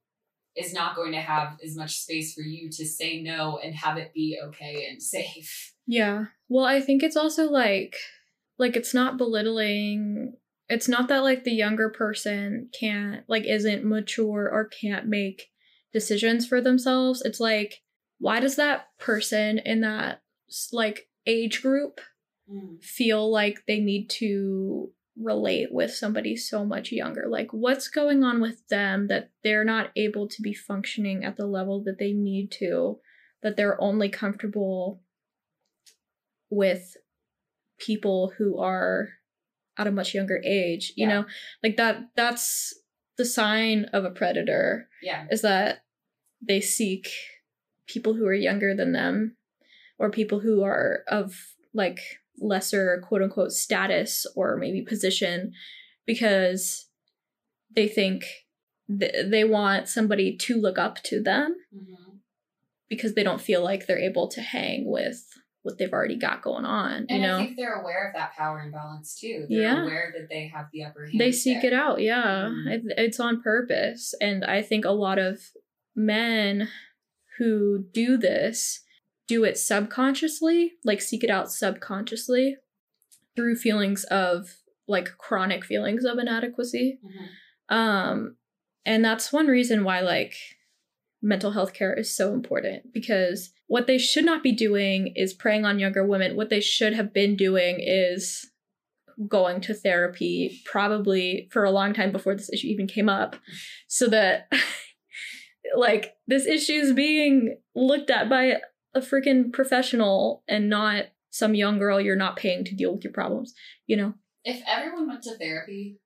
[0.55, 3.97] is not going to have as much space for you to say no and have
[3.97, 6.25] it be okay and safe Yeah.
[6.49, 7.95] Well, I think it's also like
[8.57, 10.33] like it's not belittling
[10.69, 15.47] it's not that like the younger person can't like isn't mature or can't make
[15.93, 17.21] decisions for themselves.
[17.21, 17.75] It's like
[18.19, 20.21] why does that person in that
[20.73, 22.01] like age group
[22.51, 22.81] Mm.
[22.81, 27.25] feel like they need to relate with somebody so much younger.
[27.27, 31.45] Like, what's going on with them that they're not able to be functioning at the
[31.47, 32.99] level that they need to,
[33.43, 35.01] that they're only comfortable
[36.49, 36.95] with
[37.79, 39.09] people who are
[39.77, 41.13] at a much younger age, you Yeah.
[41.21, 41.25] know?
[41.63, 42.73] Like that that's
[43.17, 45.79] the sign of a predator yeah is that
[46.39, 47.09] they seek
[47.87, 49.35] people who are younger than them
[49.97, 51.33] or people who are of
[51.73, 51.99] like
[52.39, 55.51] lesser quote unquote status or maybe position
[56.05, 56.87] because
[57.75, 58.25] they think
[58.99, 62.19] th- they want somebody to look up to them Mhm.
[62.89, 65.23] because they don't feel like they're able to hang with
[65.63, 68.33] what they've already got going on you And know I think they're aware of that
[68.37, 69.45] power imbalance too.
[69.49, 69.83] They're Yeah.
[69.83, 71.19] aware that they have the upper hand.
[71.19, 71.73] they seek there.
[71.73, 72.71] it out yeah Mhm.
[72.71, 75.51] it, it's on purpose and i think a lot of
[75.95, 76.69] men
[77.37, 78.81] who do this
[79.27, 82.57] do it subconsciously like seek it out subconsciously
[83.35, 84.55] through feelings of
[84.87, 87.75] like chronic feelings of inadequacy Mhm.
[87.75, 88.35] um
[88.85, 90.33] and that's one reason why like
[91.21, 95.65] mental health care is so important because what they should not be doing is preying
[95.65, 98.49] on younger women what they should have been doing is
[99.27, 103.35] going to therapy probably for a long time before this issue even came up
[103.87, 104.47] so that
[105.75, 108.57] like this issue is being looked at by
[108.93, 113.13] a freaking professional and not some young girl you're not paying to deal with your
[113.13, 113.53] problems
[113.85, 114.13] you know
[114.43, 115.99] If everyone went to therapy,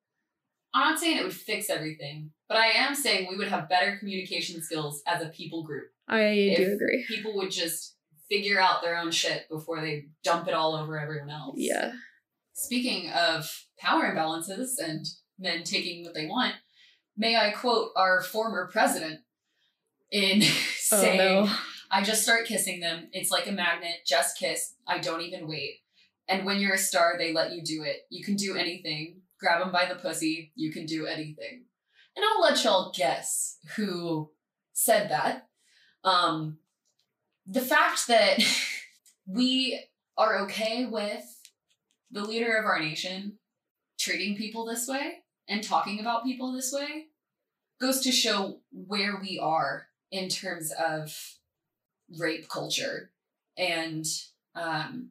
[0.74, 3.98] I'm not saying it would fix everything, but I am saying we would have better
[4.00, 5.88] communication skills as a people group.
[6.08, 7.06] I If- do agree.
[7.08, 7.98] People would just
[8.30, 11.56] figure out their own shit before they dump it all over everyone else.
[11.60, 11.92] Yeah.
[12.54, 15.06] Speaking of power imbalances and
[15.38, 16.56] men taking what they want,
[17.18, 19.20] may I quote our former president
[20.12, 20.42] in
[20.94, 21.52] Oh saying, no.
[21.92, 23.10] I just start kissing them.
[23.12, 24.06] It's like a magnet.
[24.06, 24.76] Just kiss.
[24.88, 25.82] I don't even wait.
[26.30, 28.08] And when you're a star, they let you do it.
[28.10, 29.22] You can do anything.
[29.40, 30.54] Grab them by the pussy.
[30.56, 31.66] You can do anything.
[32.16, 34.32] And I'll let y'all guess who
[34.72, 35.50] said that.
[36.06, 36.60] Um,
[37.46, 38.40] the fact that
[39.28, 39.84] we
[40.18, 41.26] are okay with
[42.10, 43.38] the leader of our nation
[44.00, 47.08] treating people this way and talking about people this way
[47.80, 51.38] goes to show where we are in terms of
[52.20, 53.12] rape culture
[53.58, 54.06] and
[54.56, 55.10] um,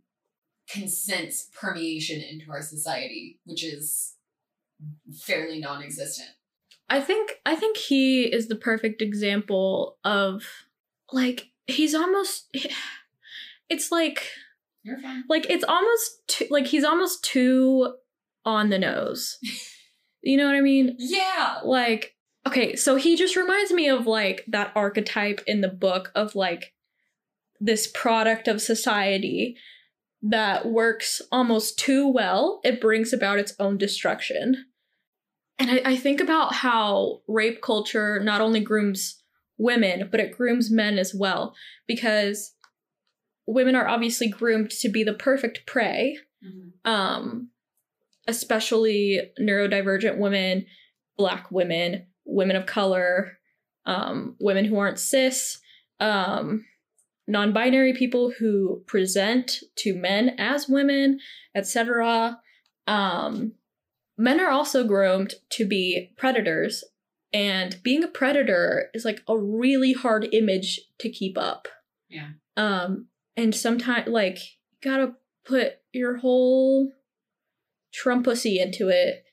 [0.73, 4.15] consent's permeation into our society, which is
[5.13, 6.29] fairly non-existent.
[6.89, 10.45] I think I think he is the perfect example of
[11.13, 12.55] like he's almost
[13.69, 14.25] it's like
[14.83, 15.25] You're fine.
[15.29, 17.95] like it's almost too, like he's almost too
[18.45, 19.39] on the nose.
[20.23, 20.97] You know what I mean?
[20.99, 21.61] Yeah.
[21.65, 22.15] Like
[22.47, 26.75] okay, so he just reminds me of like that archetype in the book of like
[27.61, 29.57] this product of society
[30.23, 32.61] that works almost too well.
[32.65, 34.67] It brings about its own destruction.
[35.59, 39.23] And I, I think about how rape culture not only grooms
[39.59, 41.55] women, but it grooms men as well.
[41.87, 42.55] Because
[43.47, 46.73] women are obviously groomed to be the perfect prey Mhm.
[46.91, 47.51] um,
[48.27, 50.65] especially neurodivergent women,
[51.19, 53.39] black women, women of color,
[53.85, 55.61] um, women who aren't cis,
[55.99, 56.65] um,
[57.31, 61.21] non binary people who present to men as women,
[61.55, 62.41] etc.
[62.87, 63.53] Um,
[64.19, 66.85] men are also groomed to be predators,
[67.33, 71.69] and being a predator is like a really hard image to keep up.
[72.09, 72.31] Yeah.
[72.57, 73.07] Um,
[73.37, 75.15] and sometimes, like, you gotta
[75.47, 76.91] put your whole
[77.95, 79.25] Trumpussy into it.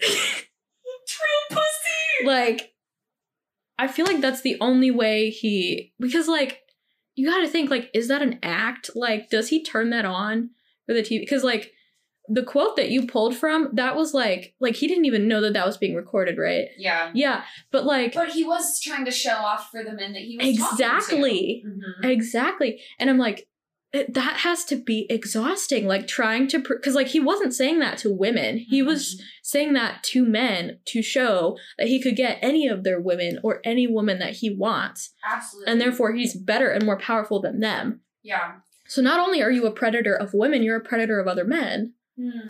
[0.00, 2.26] True pussy.
[2.26, 2.74] like,
[3.78, 6.65] I feel like that's the only way he because like
[7.16, 8.90] you got to think like is that an act?
[8.94, 10.50] Like, does he turn that on
[10.86, 11.20] for the TV?
[11.20, 11.72] Because like
[12.28, 15.52] the quote that you pulled from that was like like he didn't even know that
[15.52, 16.68] that was being recorded, right?
[16.76, 17.10] Yeah.
[17.14, 20.36] Yeah, but like But he was trying to show off for the men that he
[20.36, 21.62] was exactly.
[21.64, 22.06] talking to.
[22.08, 22.10] Mhm.
[22.10, 22.80] Exactly.
[22.98, 23.48] And I'm like,
[23.96, 25.86] it, that has to be exhausting.
[25.86, 28.58] Like trying to, because like he wasn't saying that to women.
[28.58, 33.00] He was saying that to men to show that he could get any of their
[33.00, 35.12] women or any woman that he wants.
[35.28, 38.00] absolutely, And therefore he's better and more powerful than them.
[38.22, 38.54] yeah.
[38.88, 41.94] So not only are you a predator of women, you're a predator of other men.
[42.16, 42.46] Hmm.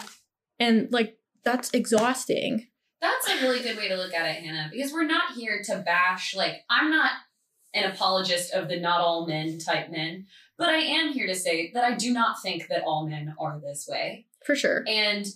[0.58, 2.66] And like, that's exhausting.
[3.00, 5.78] That's a really good way to look at it, Hannah, because we're not here to
[5.78, 7.10] bash, like, I'm not
[7.72, 10.26] an apologist of the not all men type men,
[10.58, 13.60] but I am here to say that I do not think that all men are
[13.60, 14.26] this way.
[14.44, 14.84] For sure.
[14.86, 15.26] And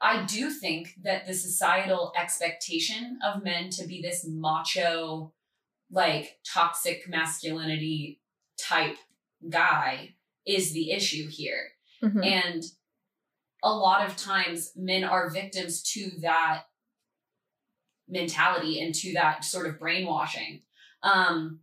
[0.00, 5.32] I do think that the societal expectation of men to be this macho,
[5.90, 8.20] like toxic masculinity
[8.58, 8.96] type
[9.48, 10.14] guy
[10.46, 11.72] is the issue here.
[12.02, 12.24] Mhm.
[12.24, 12.64] And
[13.62, 16.64] a lot of times men are victims to that
[18.06, 20.62] mentality and to that sort of brainwashing.
[21.02, 21.60] Um,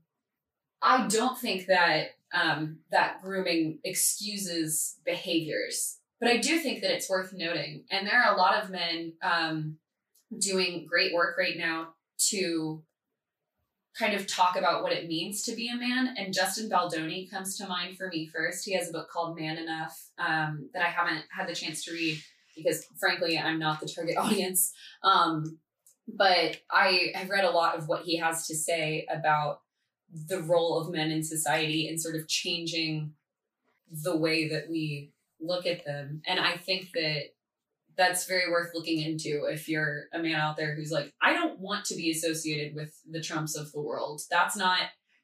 [0.81, 7.09] I don't think that um, that grooming excuses behaviors, but I do think that it's
[7.09, 7.83] worth noting.
[7.89, 9.77] And there are a lot of men um,
[10.37, 11.89] doing great work right now
[12.29, 12.83] to
[13.97, 16.15] kind of talk about what it means to be a man.
[16.17, 18.65] And Justin Baldoni comes to mind for me first.
[18.65, 21.91] He has a book called Man Enough um, that I haven't had the chance to
[21.91, 22.21] read
[22.55, 24.73] because, frankly, I'm not the target audience.
[25.03, 25.57] Um,
[26.07, 29.61] but I have read a lot of what he has to say about
[30.27, 33.13] the role of men in society and sort of changing
[33.91, 36.21] the way that we look at them.
[36.27, 37.21] And I think that
[37.97, 41.59] that's very worth looking into if you're a man out there who's like, I don't
[41.59, 44.21] want to be associated with the Trumps of the world.
[44.29, 44.79] That's not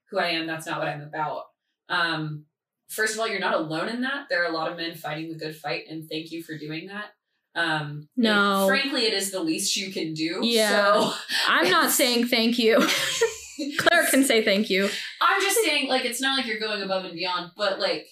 [0.10, 0.48] who I am.
[0.48, 1.44] That's not what I'm about.
[1.90, 2.46] Um,
[2.90, 4.28] first of all, you're not alone in that.
[4.30, 6.88] There are a lot of men fighting the good fight, and thank you for doing
[6.88, 7.12] that.
[7.56, 8.66] Um, No.
[8.68, 10.40] frankly, it is the least you can do.
[10.44, 10.70] Yeah.
[10.70, 11.14] So
[11.48, 12.86] I'm not saying thank you.
[14.12, 14.90] Can say thank you.
[15.22, 18.08] I'm just saying, like, it's not like you're going above and beyond, but like,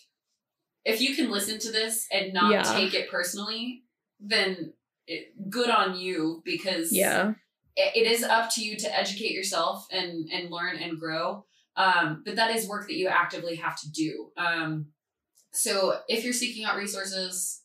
[0.84, 2.62] if you can listen to this and not Yeah.
[2.64, 3.84] take it personally,
[4.20, 4.74] then
[5.08, 7.34] it, good on you because Yeah.
[7.76, 11.46] it, it is up to you to educate yourself and and learn and grow.
[11.76, 14.32] Um, but that is work that you actively have to do.
[14.38, 14.88] Um,
[15.52, 17.62] so if you're seeking out resources,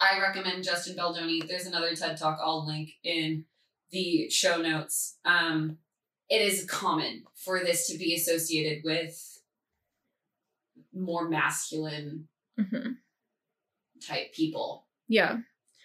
[0.00, 1.40] I recommend Justin Baldoni.
[1.46, 3.44] There's another TED Talk I'll link in
[3.90, 5.18] the show notes.
[5.24, 5.78] Um,
[6.30, 9.20] it is common for this to be associated with
[10.94, 12.28] more masculine
[12.58, 12.90] hmm
[14.06, 14.86] type people.
[15.08, 15.38] Yeah.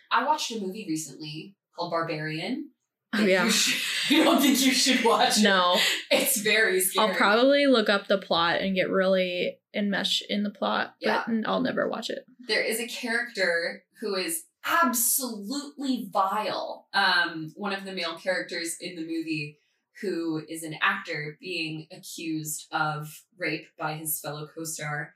[0.10, 2.70] I watched a movie recently called Barbarian.
[3.14, 3.43] Oh yeah.
[3.43, 5.43] You should, don't think you should watch it.
[5.43, 5.78] No,
[6.10, 7.10] It's very scary.
[7.10, 11.24] I'll probably look up the plot and get really enmeshed in the plot, but Yeah.
[11.28, 12.20] n- I'll never watch it.
[12.48, 16.88] there is a character who is absolutely vile.
[16.93, 19.60] Um, one of the male characters in the movie
[20.02, 25.14] who is an actor being accused of rape by his fellow co-star.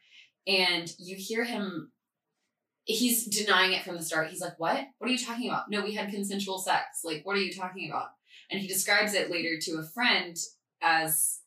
[0.47, 1.91] And you hear him
[2.85, 4.29] he's denying it from the start.
[4.29, 4.87] He's like, What?
[4.97, 5.69] What are you talking about?
[5.69, 7.01] No, we had consensual sex.
[7.03, 8.07] Like, what are you talking about?
[8.49, 10.35] And he describes it later to a friend
[10.81, 11.41] as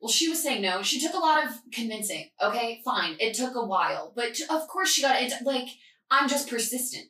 [0.00, 0.82] well, she was saying no.
[0.82, 2.28] She took a lot of convincing.
[2.42, 3.14] Okay, fine.
[3.20, 4.12] It took a while.
[4.16, 5.32] But of course she got it.
[5.44, 5.68] Like,
[6.10, 7.06] I'm just persistent.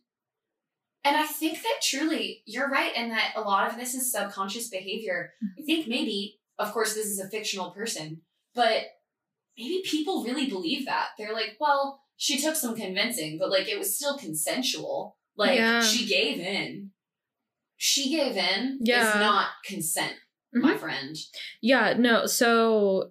[1.05, 4.69] And I think that truly, you're right, in that a lot of this is subconscious
[4.69, 5.33] behavior.
[5.59, 8.23] I think maybe, of course, this is a fictional person,
[8.55, 8.83] but
[9.59, 11.09] maybe people really believe that.
[11.19, 15.17] They're like, well, she took some convincing, but like it was still consensual.
[15.37, 15.83] Like Yeah.
[15.83, 16.93] she gave in.
[17.77, 19.09] She gave in Yeah.
[19.09, 20.15] is not consent,
[20.53, 21.17] my friend.
[21.61, 23.11] Yeah, no, so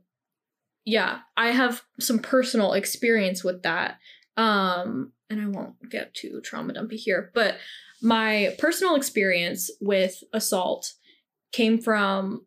[0.85, 3.97] yeah, I have some personal experience with that.
[4.37, 7.57] Um, and I won't get too trauma dumpy here, but
[8.01, 10.93] my personal experience with assault
[11.51, 12.45] came from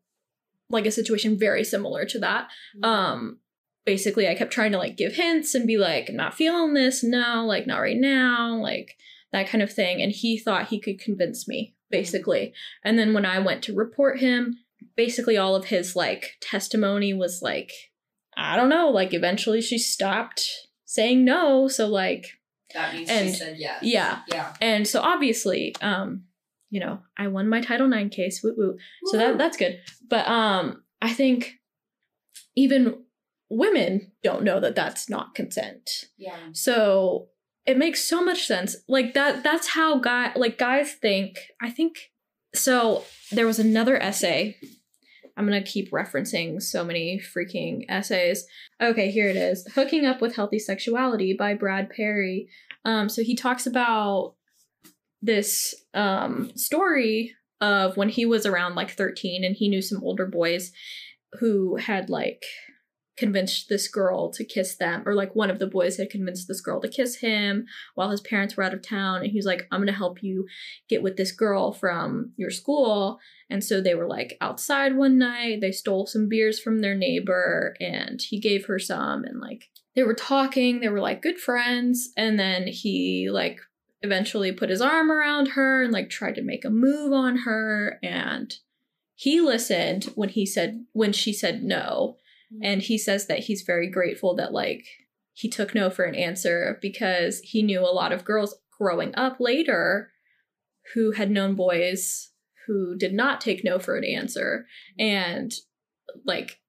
[0.70, 2.48] like a situation very similar to that.
[2.82, 3.38] Um,
[3.84, 7.44] basically I kept trying to like give hints and be like, not feeling this, no,
[7.46, 8.96] like not right now, like
[9.32, 10.02] that kind of thing.
[10.02, 12.52] And he thought he could convince me, basically.
[12.82, 14.58] And then when I went to report him,
[14.96, 17.72] basically all of his like testimony was like
[18.36, 20.48] i don't know like eventually she stopped
[20.84, 22.32] saying no so like
[22.74, 23.78] that means and- she said yes.
[23.82, 24.54] yeah Yeah.
[24.60, 26.24] and so obviously um
[26.70, 30.26] you know i won my title ix case woo woo so that that's good but
[30.28, 31.54] um i think
[32.56, 33.02] even
[33.50, 36.36] women don't know that that's not consent Yeah.
[36.52, 37.28] so
[37.66, 38.76] it makes so much sense.
[38.88, 41.38] Like that that's how guy like guys think.
[41.62, 42.10] I think
[42.54, 44.58] so there was another essay.
[45.36, 48.46] I'm going to keep referencing so many freaking essays.
[48.80, 49.66] Okay, here it is.
[49.74, 52.48] Hooking Up with Healthy Sexuality by Brad Perry.
[52.84, 54.34] Um so he talks about
[55.22, 60.26] this um story of when he was around like 13 and he knew some older
[60.26, 60.70] boys
[61.40, 62.44] who had like
[63.16, 66.60] convinced this girl to kiss them or like one of the boys had convinced this
[66.60, 69.78] girl to kiss him while his parents were out of town and he's like i'm
[69.78, 70.46] going to help you
[70.88, 73.18] get with this girl from your school.
[73.50, 77.76] And so they were like outside one night they stole some beers from their neighbor
[77.80, 82.10] and he gave her some and like they were talking they were like good friends
[82.16, 83.60] and then he like
[84.02, 87.98] eventually put his arm around her and like tried to make a move on her
[88.02, 88.56] and
[89.14, 92.16] he listened when he said when she said no
[92.62, 94.86] and he says that he's very grateful that like
[95.32, 99.36] he took no for an answer because he knew a lot of girls growing up
[99.40, 100.10] later
[100.94, 102.30] who had known boys
[102.66, 104.66] who did not take no for an answer
[104.98, 105.52] and
[106.24, 106.60] like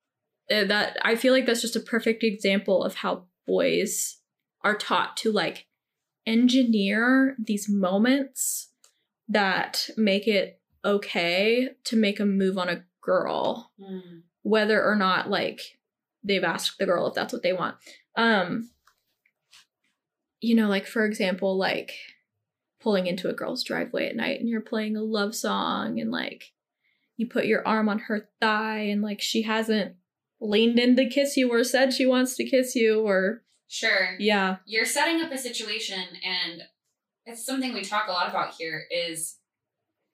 [0.51, 4.17] uh, that i feel like that's just a perfect example of how boys
[4.63, 5.67] are taught to like
[6.25, 8.71] engineer these moments
[9.27, 14.21] that make it okay to make a move on a girl Mm.
[14.45, 15.59] Whether or not like
[16.23, 17.75] they've asked the girl if that's what they want.
[18.15, 18.69] Um
[20.39, 21.93] you know, like for example, like
[22.79, 26.51] pulling into a girl's driveway at night and you're playing a love song and like
[27.17, 29.95] you put your arm on her thigh and like she hasn't
[30.39, 34.15] leaned in to kiss you or said she wants to kiss you or Sure.
[34.19, 34.57] yeah.
[34.67, 36.61] You're setting up a situation, and
[37.25, 39.37] it's something we talk a lot about here is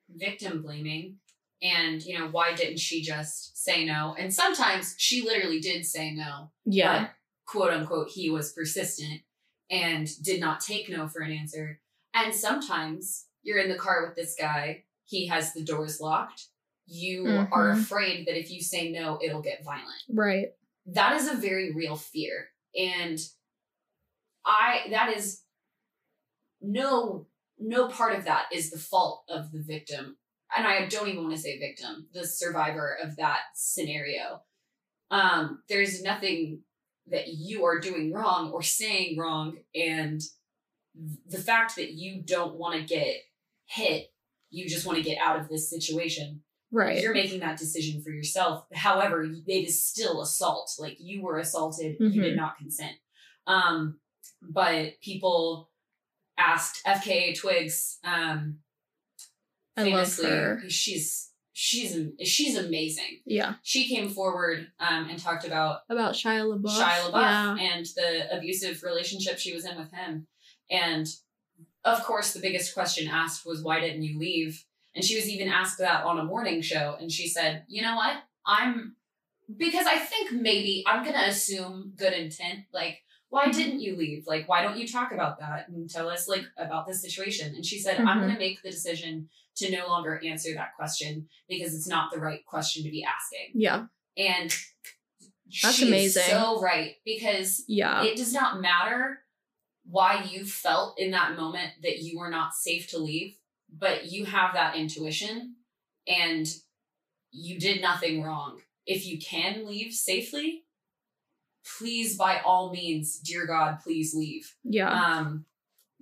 [0.09, 1.17] victim blaming.
[1.61, 4.15] And, you know, why didn't she just say no?
[4.17, 6.51] And sometimes she literally did say no.
[6.65, 7.01] Yeah.
[7.03, 7.11] but,
[7.45, 9.21] quote unquote, he was persistent
[9.69, 11.79] and did not take no for an answer.
[12.13, 16.47] And sometimes you're in the car with this guy, he has the doors locked.
[16.87, 17.81] You are Mhm.
[17.81, 20.01] afraid that if you say no, it'll get violent.
[20.09, 20.47] Right.
[20.87, 22.49] That is a very real fear.
[22.75, 23.19] And
[24.45, 25.43] I, that is
[26.61, 27.27] no,
[27.59, 30.17] no part of that is the fault of the victim.
[30.55, 34.41] And I don't even want to say victim, the survivor of that scenario.
[35.09, 36.61] Um, there's nothing
[37.07, 39.57] that you are doing wrong or saying wrong.
[39.75, 40.21] And
[41.27, 43.15] the fact that you don't want to get
[43.65, 44.07] hit,
[44.49, 46.41] you just want to get out of this situation.
[46.71, 47.01] Right.
[47.01, 48.65] You're making that decision for yourself.
[48.73, 50.71] However, it is still assault.
[50.79, 52.37] Like you were assaulted, you did Mhm.
[52.37, 52.97] not consent.
[53.47, 53.99] Um,
[54.41, 55.69] but people
[56.37, 58.59] asked FKA Twigs, um,
[59.77, 60.61] I love famously, her.
[60.67, 63.19] she's she's she's amazing.
[63.25, 63.55] Yeah.
[63.63, 66.77] She came forward um, and talked about About Shia LaBeouf.
[66.77, 67.57] Shia LaBeouf Yeah.
[67.59, 70.27] and the abusive relationship she was in with him.
[70.69, 71.07] And
[71.83, 74.63] of course, the biggest question asked was, why didn't you leave?
[74.95, 76.95] And she was even asked that on a morning show.
[76.99, 78.17] And she said, you know what?
[78.45, 78.95] I'm,
[79.57, 82.61] because I think maybe I'm going to assume good intent.
[82.73, 82.99] Like,
[83.31, 84.27] why didn't you leave?
[84.27, 87.55] Like, why don't you talk about that and tell us, like, about this situation?
[87.55, 88.21] And she said, I'm Mhm.
[88.23, 92.19] going to make the decision to no longer answer that question because it's not the
[92.19, 93.51] right question to be asking.
[93.53, 93.85] Yeah.
[94.17, 94.49] And
[95.63, 96.23] That's she's amazing.
[96.23, 98.03] so right because Yeah.
[98.03, 99.23] it does not matter
[99.85, 103.37] why you felt in that moment that you were not safe to leave,
[103.69, 105.55] but you have that intuition
[106.05, 106.47] and
[107.31, 108.61] you did nothing wrong.
[108.85, 110.60] If you can leave safely,
[111.77, 114.55] please by all means, dear God, please leave.
[114.63, 114.89] yeah.
[114.89, 115.45] Um,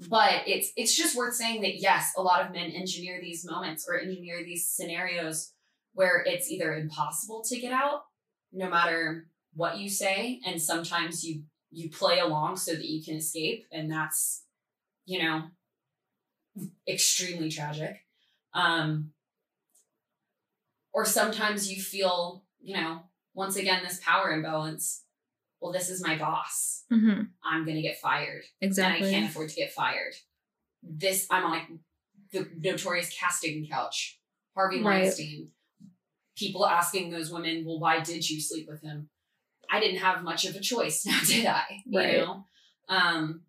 [0.07, 3.85] but it's it's just worth saying that yes, a lot of men engineer these moments
[3.87, 5.51] or engineer these scenarios
[5.93, 8.03] where it's either impossible to get out,
[8.53, 13.15] no matter what you say, and sometimes you you play along so that you can
[13.15, 14.43] escape, and that's
[15.05, 15.43] you know
[16.87, 17.97] extremely tragic.
[18.53, 19.11] Um,
[20.93, 23.01] or sometimes you feel you know
[23.33, 25.03] once again this power imbalance.
[25.61, 26.83] Well, this is my boss.
[26.89, 29.07] hmm I'm gonna get fired Exactly.
[29.07, 30.13] and I can't afford to get fired.
[30.83, 31.67] This I'm on like
[32.31, 34.19] the notorious casting couch.
[34.55, 35.03] Harvey Right.
[35.03, 35.51] Weinstein.
[36.37, 39.09] People asking those women, "Well, why did you sleep with him?"
[39.71, 41.81] I didn't have much of a choice, now did I?
[41.85, 42.17] You Right.
[42.17, 42.45] know,
[42.87, 43.45] um,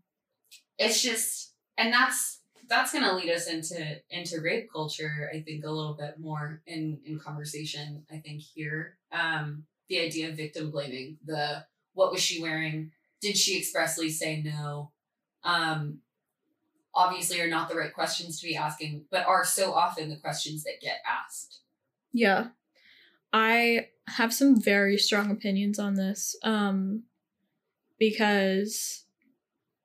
[0.79, 5.31] it's just, and that's that's gonna lead us into into rape culture.
[5.33, 8.05] I think a little bit more in in conversation.
[8.11, 11.65] I think here, um, the idea of victim blaming, the
[12.01, 12.93] what was she wearing?
[13.21, 14.91] Did she expressly say no?
[15.45, 15.99] Um,
[16.95, 20.65] obviously, are not the right questions to be asking, but are so often the questions
[20.65, 21.61] that get asked.
[22.15, 22.49] Yeah.
[23.35, 26.35] I have some very strong opinions on this.
[26.43, 27.05] Um
[27.99, 29.05] because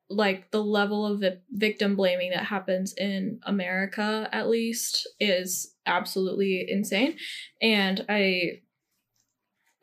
[0.10, 6.66] like the level of vi- victim blaming that happens in America at least is absolutely
[6.70, 7.18] insane.
[7.62, 8.62] And I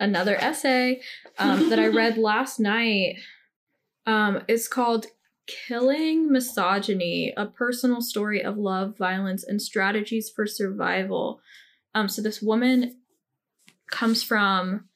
[0.02, 1.00] another essay
[1.38, 3.16] um, that I read last night
[4.04, 5.06] um, is called
[5.46, 11.40] Killing Misogyny, a personal story of love, violence, and strategies for survival.
[11.94, 12.96] Um, so this woman
[13.90, 14.88] comes from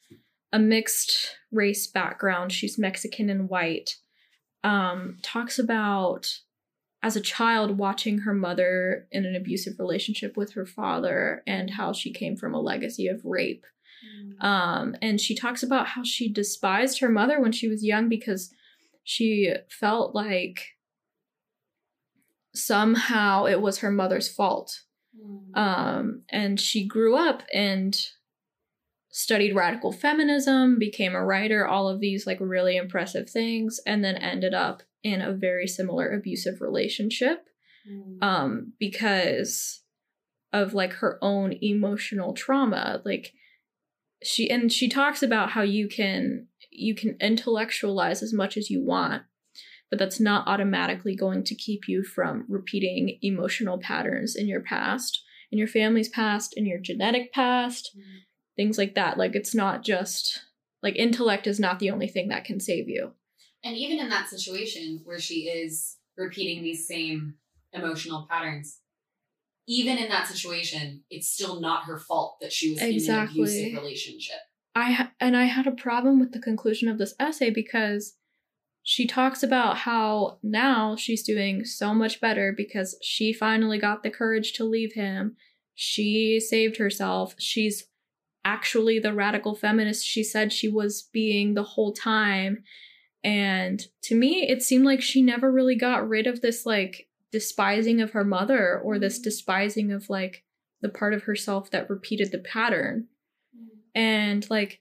[0.53, 2.53] a mixed race background.
[2.53, 3.97] She's Mexican and white.
[4.65, 6.41] Um, talks about
[7.03, 11.93] as a child watching her mother in an abusive relationship with her father and how
[11.93, 13.65] she came from a legacy of rape.
[14.41, 18.53] Um, and she talks about how she despised her mother when she was young because
[19.05, 20.75] she felt like
[22.55, 24.83] somehow it was her mother's fault.
[25.55, 27.99] Um, and she grew up and
[29.11, 34.17] studied radical feminism, became a writer, all of these like really impressive things, and then
[34.17, 37.47] ended up in a very similar abusive relationship
[38.21, 39.83] um because
[40.53, 43.01] of like her own emotional trauma.
[43.05, 43.33] Like
[44.23, 48.85] she and she talks about how you can you can intellectualize as much as you
[48.85, 49.23] want
[49.89, 55.23] but that's not automatically going to keep you from repeating emotional patterns in your past
[55.51, 58.19] in your family's past in your genetic past mm-hmm.
[58.57, 59.19] things like that.
[59.19, 60.43] Like it's not just
[60.83, 63.12] like intellect is not the only thing that can save you.
[63.64, 67.35] And even in that situation where she is repeating these same
[67.73, 68.81] emotional patterns,
[69.67, 73.73] even in that situation, it's still not her fault that she was in an abusive
[73.73, 74.37] relationship.
[74.75, 78.14] I ha- and I had a problem with the conclusion of this essay because
[78.83, 84.11] she talks about how now she's doing so much better because she finally got the
[84.11, 85.37] courage to leave him.
[85.75, 87.35] She saved herself.
[87.39, 87.89] She's
[88.45, 92.62] actually the radical feminist she said she was being the whole time.
[93.25, 98.01] And to me, it seemed like she never really got rid of this like despising
[98.01, 99.24] of her mother or this mm-hmm.
[99.24, 100.43] despising of like
[100.80, 103.09] the part of herself that repeated the pattern.
[103.55, 104.01] Mm-hmm.
[104.01, 104.80] And like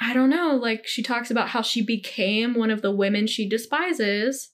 [0.00, 3.48] i don't know like she talks about how she became one of the women she
[3.48, 4.50] despises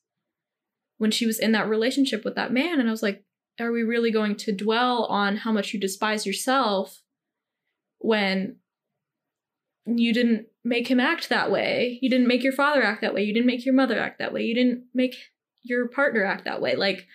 [0.98, 2.78] when she was in that relationship with that man.
[2.78, 3.24] And i was like
[3.58, 7.02] are we really going to dwell on how much you despise yourself
[7.98, 8.56] when
[9.86, 11.98] you didn't make him act that way?
[12.00, 13.24] You didn't make your father act that way.
[13.24, 14.42] You didn't make your mother act that way.
[14.44, 15.16] You didn't make
[15.62, 17.06] your partner act that way like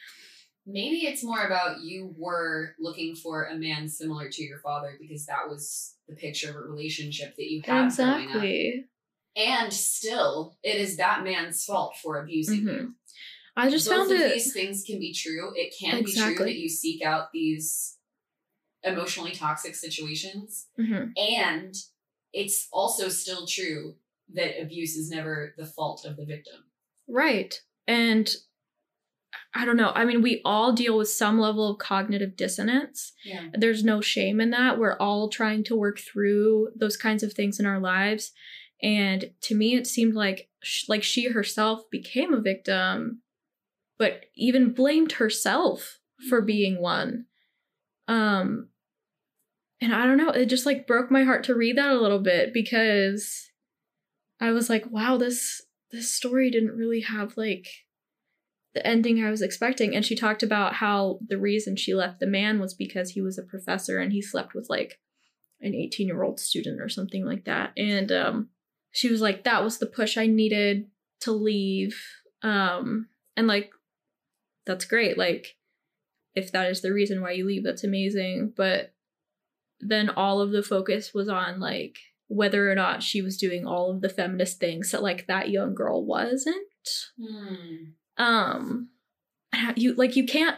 [0.68, 5.28] Maybe it's more about you were looking for a man similar to your father because
[5.28, 8.86] that was the picture of a relationship that you had exactly
[9.36, 12.68] And still, it is that man's fault for abusing you.
[12.68, 12.94] Mhm.
[13.56, 15.54] i just Both found of it these things can be true.
[15.56, 18.00] It can be true that you seek out these
[18.84, 20.68] emotionally toxic situations.
[20.80, 21.14] Mhm.
[21.18, 21.76] And
[22.34, 23.98] it's also still true
[24.34, 26.72] that abuse is never the fault of the victim.
[27.08, 27.62] Right.
[27.88, 28.34] And
[29.54, 29.92] I don't know.
[29.96, 33.14] I mean, we all deal with some level of cognitive dissonance.
[33.24, 33.48] Yeah.
[33.54, 34.78] There's no shame in that.
[34.78, 38.34] We're all trying to work through those kinds of things in our lives.
[38.84, 43.22] And to me, it seemed like sh- like she herself became a victim,
[43.98, 47.26] but even blamed herself for being one.
[48.10, 48.70] Um,
[49.80, 50.30] and I don't know.
[50.30, 53.50] It just like broke my heart to read that a little bit because
[54.42, 55.62] I was like, wow, this
[55.96, 57.68] this story didn't really have like
[58.74, 59.96] the ending I was expecting.
[59.96, 63.38] And she talked about how the reason she left the man was because he was
[63.38, 65.00] a professor and he slept with like
[65.62, 67.72] an 18 year old student or something like that.
[67.78, 68.50] And um,
[68.92, 70.88] she was like, that was the push I needed
[71.22, 72.00] to leave.
[72.44, 73.72] Um, and like,
[74.66, 75.18] that's great.
[75.18, 75.56] Like,
[76.36, 78.54] if that is the reason why you leave, that's amazing.
[78.58, 78.94] But
[79.80, 81.98] then all of the focus was on like
[82.28, 85.76] whether or not she was doing all of the feminist things that like that young
[85.76, 86.58] girl wasn't.
[88.18, 88.90] Um
[89.76, 90.58] you like you can't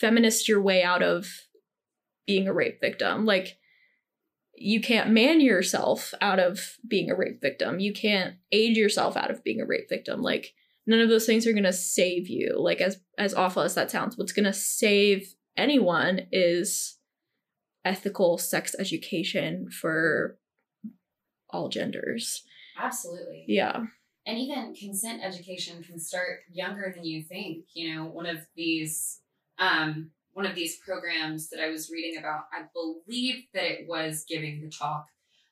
[0.00, 1.26] feminist your way out of
[2.26, 3.24] being a rape victim.
[3.24, 3.58] Like
[4.54, 7.78] you can't man yourself out of being a rape victim.
[7.78, 10.22] You can't age yourself out of being a rape victim.
[10.22, 10.54] Like
[10.86, 12.56] none of those things are going to save you.
[12.58, 16.98] Like as as awful as that sounds what's going to save anyone is
[17.84, 20.38] ethical sex education for
[21.50, 22.44] all genders
[22.80, 23.44] Absolutely.
[23.48, 23.84] yeah
[24.26, 27.64] And even consent education can start younger than you think.
[27.74, 29.20] You know, one of these
[29.58, 34.24] um, one of these programs that I was reading about, I believe that it was
[34.28, 35.06] giving the talk.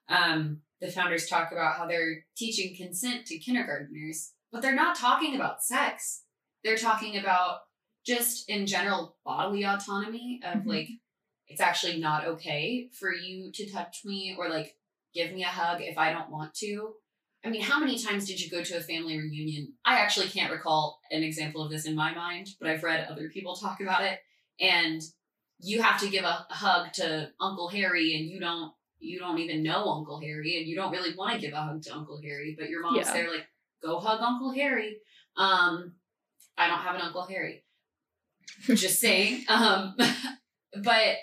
[0.09, 5.34] Um, the founders talk about how they're teaching consent to kindergartners, but they're not talking
[5.34, 6.22] about sex.
[6.62, 7.61] They're talking about
[8.05, 10.66] just in general bodily autonomy of Mhm.
[10.66, 10.88] like
[11.49, 14.76] it's actually not okay for you to touch me or like
[15.17, 16.93] give me a hug if I don't want to.
[17.45, 19.73] I mean, how many times did you go to a family reunion?
[19.85, 23.29] I actually can't recall an example of this in my mind, but I've read other
[23.29, 24.19] people talk about it.
[24.61, 25.01] And
[25.59, 29.62] you have to give a hug to Uncle Harry, and you don't you don't even
[29.62, 32.57] know Uncle Harry, and you don't really want to give a hug to Uncle Harry,
[32.59, 33.12] but your mom's Yeah.
[33.12, 33.47] there like,
[33.83, 34.97] go hug Uncle Harry.
[35.37, 35.93] Um,
[36.59, 37.64] I don't have an Uncle Harry.
[38.67, 39.45] Just saying.
[39.49, 39.95] Um,
[40.83, 41.17] but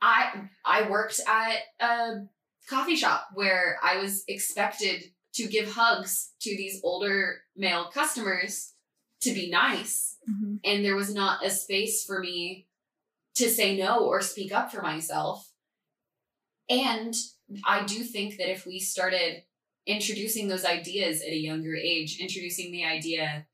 [0.00, 2.26] I I worked at a
[2.68, 8.72] coffee shop where I was expected to give hugs to these older male customers
[9.20, 10.60] to be nice, Mhm.
[10.64, 12.68] and there was not a space for me
[13.34, 15.52] to say no or speak up for myself.
[16.68, 17.14] And
[17.64, 19.44] I do think that if we started
[19.86, 23.46] introducing those ideas at a younger age, introducing the idea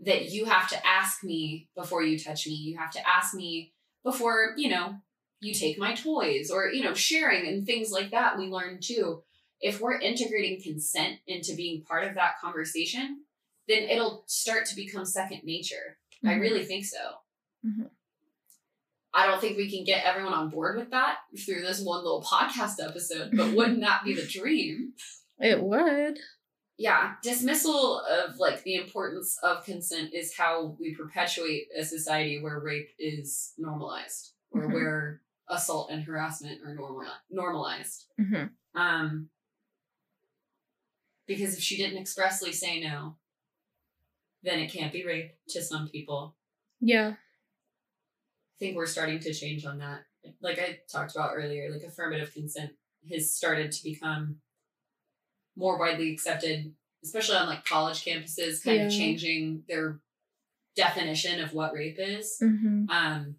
[0.00, 3.72] that you have to ask me before you touch me, you have to ask me
[4.02, 5.00] before, you know,
[5.40, 9.22] you take my toys or, you know, sharing and things like that, we learn too.
[9.60, 13.22] If we're integrating consent into being part of that conversation,
[13.68, 15.98] then it'll start to become second nature.
[16.24, 16.40] I Mhm.
[16.40, 17.18] really think so.
[17.64, 17.90] Mhm.
[19.14, 22.22] I don't think we can get everyone on board with that through this one little
[22.22, 24.94] podcast episode, but wouldn't that be the dream?
[25.38, 26.18] It would.
[26.78, 32.60] Yeah, dismissal of like the importance of consent is how we perpetuate a society where
[32.60, 34.72] rape is normalized or Mhm.
[34.74, 38.06] where assault and harassment are normal normalized.
[38.18, 38.44] hmm
[38.74, 39.28] Um
[41.26, 43.16] because if she didn't expressly say no,
[44.42, 46.36] then it can't be rape to some people.
[46.80, 47.14] Yeah.
[47.14, 50.02] I think we're starting to change on that.
[50.40, 52.72] Like I talked about earlier, like affirmative consent
[53.10, 54.36] has started to become
[55.56, 56.72] more widely accepted,
[57.02, 60.00] especially on like college campuses, kind of changing their
[60.76, 62.36] definition of what rape is.
[62.38, 63.36] hmm Um,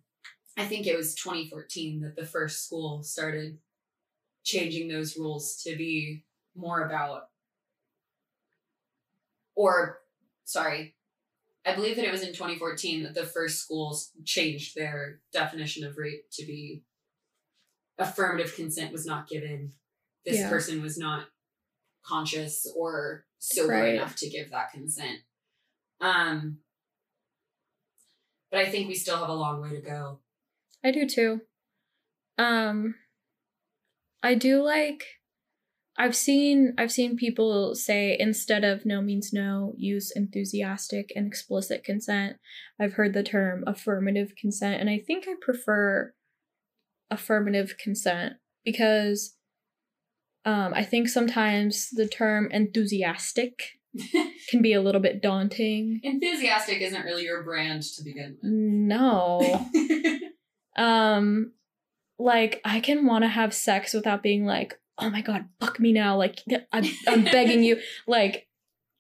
[0.58, 3.60] I think it was 2014 that the first school started
[4.44, 7.30] changing those rules to be more about,
[9.56, 10.00] or
[10.46, 10.96] sorry,
[11.64, 15.98] I believe that it was in 2014 that the first schools changed their definition of
[15.98, 16.84] rape to be
[18.00, 19.74] affirmative consent was not given.
[20.26, 20.50] This Yeah.
[20.50, 21.30] person was not
[22.04, 23.94] conscious or sober Right.
[23.96, 25.22] enough to give that consent.
[26.00, 26.64] Um,
[28.50, 30.22] but I think we still have a long way to go.
[30.88, 31.42] I do too.
[32.38, 32.96] Um
[34.24, 35.04] I do like
[35.98, 41.84] I've seen I've seen people say instead of no means no, use enthusiastic and explicit
[41.84, 42.38] consent.
[42.80, 46.14] I've heard the term affirmative consent and I think I prefer
[47.12, 49.36] affirmative consent because
[50.46, 53.60] um I think sometimes the term enthusiastic
[54.50, 56.00] can be a little bit daunting.
[56.02, 58.50] Enthusiastic isn't really your brand to begin with.
[58.50, 59.68] No.
[60.78, 61.52] Um
[62.20, 65.94] like I can want to have sex without being like, oh my god, fuck me
[65.94, 66.18] now.
[66.18, 66.40] Like
[66.72, 67.80] I'm, I'm begging you.
[68.08, 68.48] Like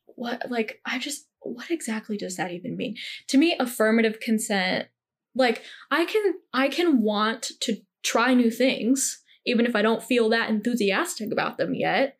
[0.05, 0.49] what?
[0.49, 2.95] Like I just what exactly does that even mean?
[3.29, 4.87] To me, affirmative consent.
[5.35, 10.29] Like I can I can want to try new things even if I don't feel
[10.29, 12.17] that enthusiastic about them yet.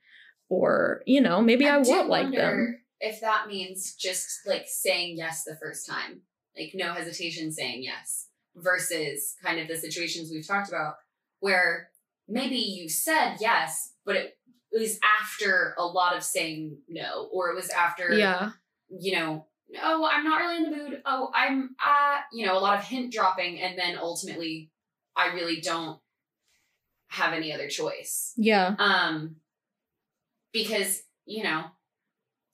[0.50, 2.80] Or you know maybe I, I won't like them.
[3.00, 6.22] If that means just like saying yes the first time,
[6.58, 8.27] like no hesitation saying yes
[8.58, 10.96] versus kind of the situations we've talked about
[11.40, 11.90] where
[12.28, 14.38] maybe you said yes, but it
[14.72, 18.52] was after a lot of saying no, or it was after, Yeah.
[18.90, 19.46] you know,
[19.82, 21.02] oh, I'm not really in the mood.
[21.06, 23.62] Oh, I'm, uh, you know, a lot of hint dropping.
[23.62, 24.72] And then ultimately,
[25.16, 26.00] I really don't
[27.10, 28.34] have any other choice.
[28.38, 28.76] Yeah.
[28.80, 29.38] Um,
[30.52, 31.66] because, you know,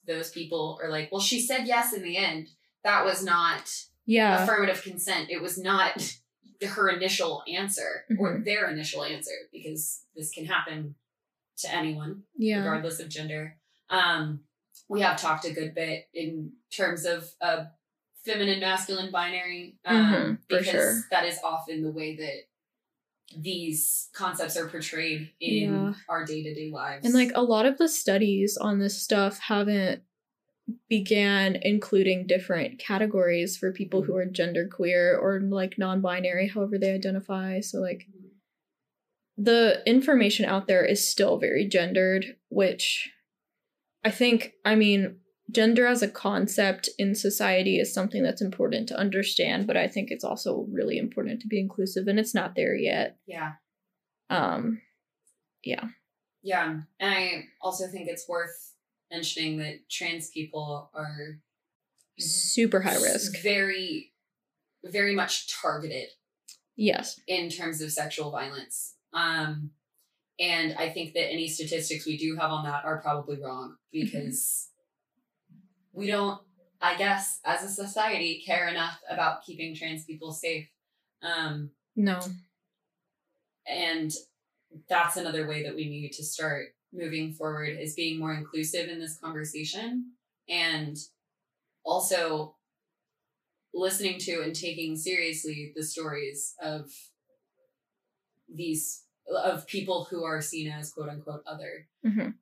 [0.05, 2.49] those people are like, well, she said yes in the end.
[2.83, 3.69] That was not
[4.05, 4.43] Yeah.
[4.43, 5.29] affirmative consent.
[5.29, 6.15] It was not
[6.65, 8.45] her initial answer or Mhm.
[8.45, 10.95] their initial answer because this can happen
[11.57, 12.59] to anyone, Yeah.
[12.59, 13.57] regardless of gender.
[13.89, 14.45] Um,
[14.89, 17.65] we have talked a good bit in terms of uh,
[18.25, 21.03] feminine, masculine, binary, um, Mhm, because sure.
[21.11, 22.47] that is often the way that
[23.35, 25.93] these concepts are portrayed in Yeah.
[26.07, 27.05] our day to day lives.
[27.05, 30.03] And like a lot of the studies on this stuff haven't
[30.89, 37.59] began including different categories for people who are genderqueer or like non-binary, however they identify.
[37.59, 38.07] So like
[39.37, 43.11] the information out there is still very gendered, which
[44.03, 45.17] I think, I mean,
[45.51, 50.11] gender as a concept in society is something that's important to understand, but I think
[50.11, 53.17] it's also really important to be inclusive and it's not there yet.
[53.27, 53.53] yeah.
[54.29, 54.81] Um
[55.63, 55.85] yeah.
[56.41, 58.72] Yeah, and I also think it's worth
[59.17, 61.39] mentioning that trans people are
[62.17, 63.41] Super high risk.
[63.41, 64.13] very,
[64.83, 66.09] very much targeted
[66.75, 67.19] Yes.
[67.27, 68.95] in terms of sexual violence.
[69.13, 69.71] Um,
[70.39, 74.69] and I think that any statistics we do have on that are probably wrong because
[75.91, 76.41] we don't,
[76.81, 80.67] I guess, as a society, care enough about keeping trans people safe.
[81.21, 82.19] Um, No.
[83.67, 84.11] and
[84.89, 88.99] that's another way that we need to start moving forward is being more inclusive in
[88.99, 90.11] this conversation
[90.47, 90.97] and
[91.83, 92.55] also
[93.73, 96.91] listening to and taking seriously the stories of
[98.53, 99.03] these
[99.43, 102.35] of people who are seen as quote unquote other Mhm.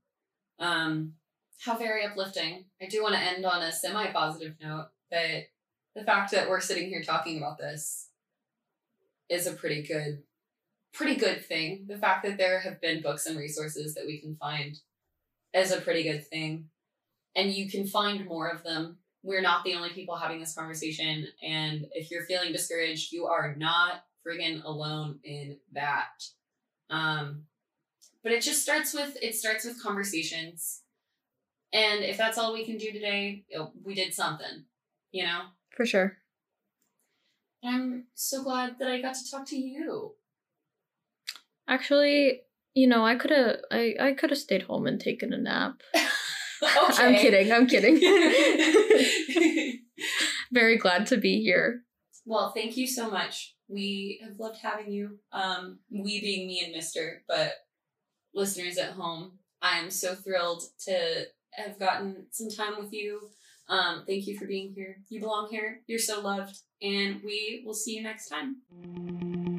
[0.60, 1.14] um
[1.60, 5.44] how very uplifting i do want to end on a semi positive note that
[5.96, 8.10] the fact that we're sitting here talking about this
[9.30, 10.24] is a pretty good
[10.94, 11.86] pretty good thing.
[11.88, 14.78] The fact that there have been books and resources that we can find
[15.54, 16.70] is a pretty good thing.
[17.36, 18.98] And you can find more of them.
[19.24, 21.28] We're not the only people having this conversation.
[21.44, 26.24] And if you're feeling discouraged, you are not friggin' alone in that.
[26.90, 27.44] Um,
[28.24, 30.82] but it just starts with it starts with conversations.
[31.74, 33.46] And if that's all we can do today,
[33.84, 34.66] we did something,
[35.12, 35.44] you know?
[35.76, 36.18] For sure.
[37.64, 40.16] And I'm so glad that I got to talk to you.
[41.72, 42.42] Actually,
[42.74, 45.76] you know, I could have I, I could have stayed home and taken a nap.
[45.96, 46.06] okay.
[47.00, 47.52] I'm kidding.
[47.52, 47.98] I'm kidding.
[50.52, 51.84] Very glad to be here.
[52.26, 53.56] well, thank you so much.
[53.70, 55.20] We have loved having you.
[55.32, 57.54] Um, we being me and Mister, but
[58.36, 63.30] listeners at home, I'm so thrilled to have gotten some time with you.
[63.70, 64.98] Um, thank you for being here.
[65.08, 65.84] You belong here.
[65.88, 69.51] You're so loved, and we will see you next time.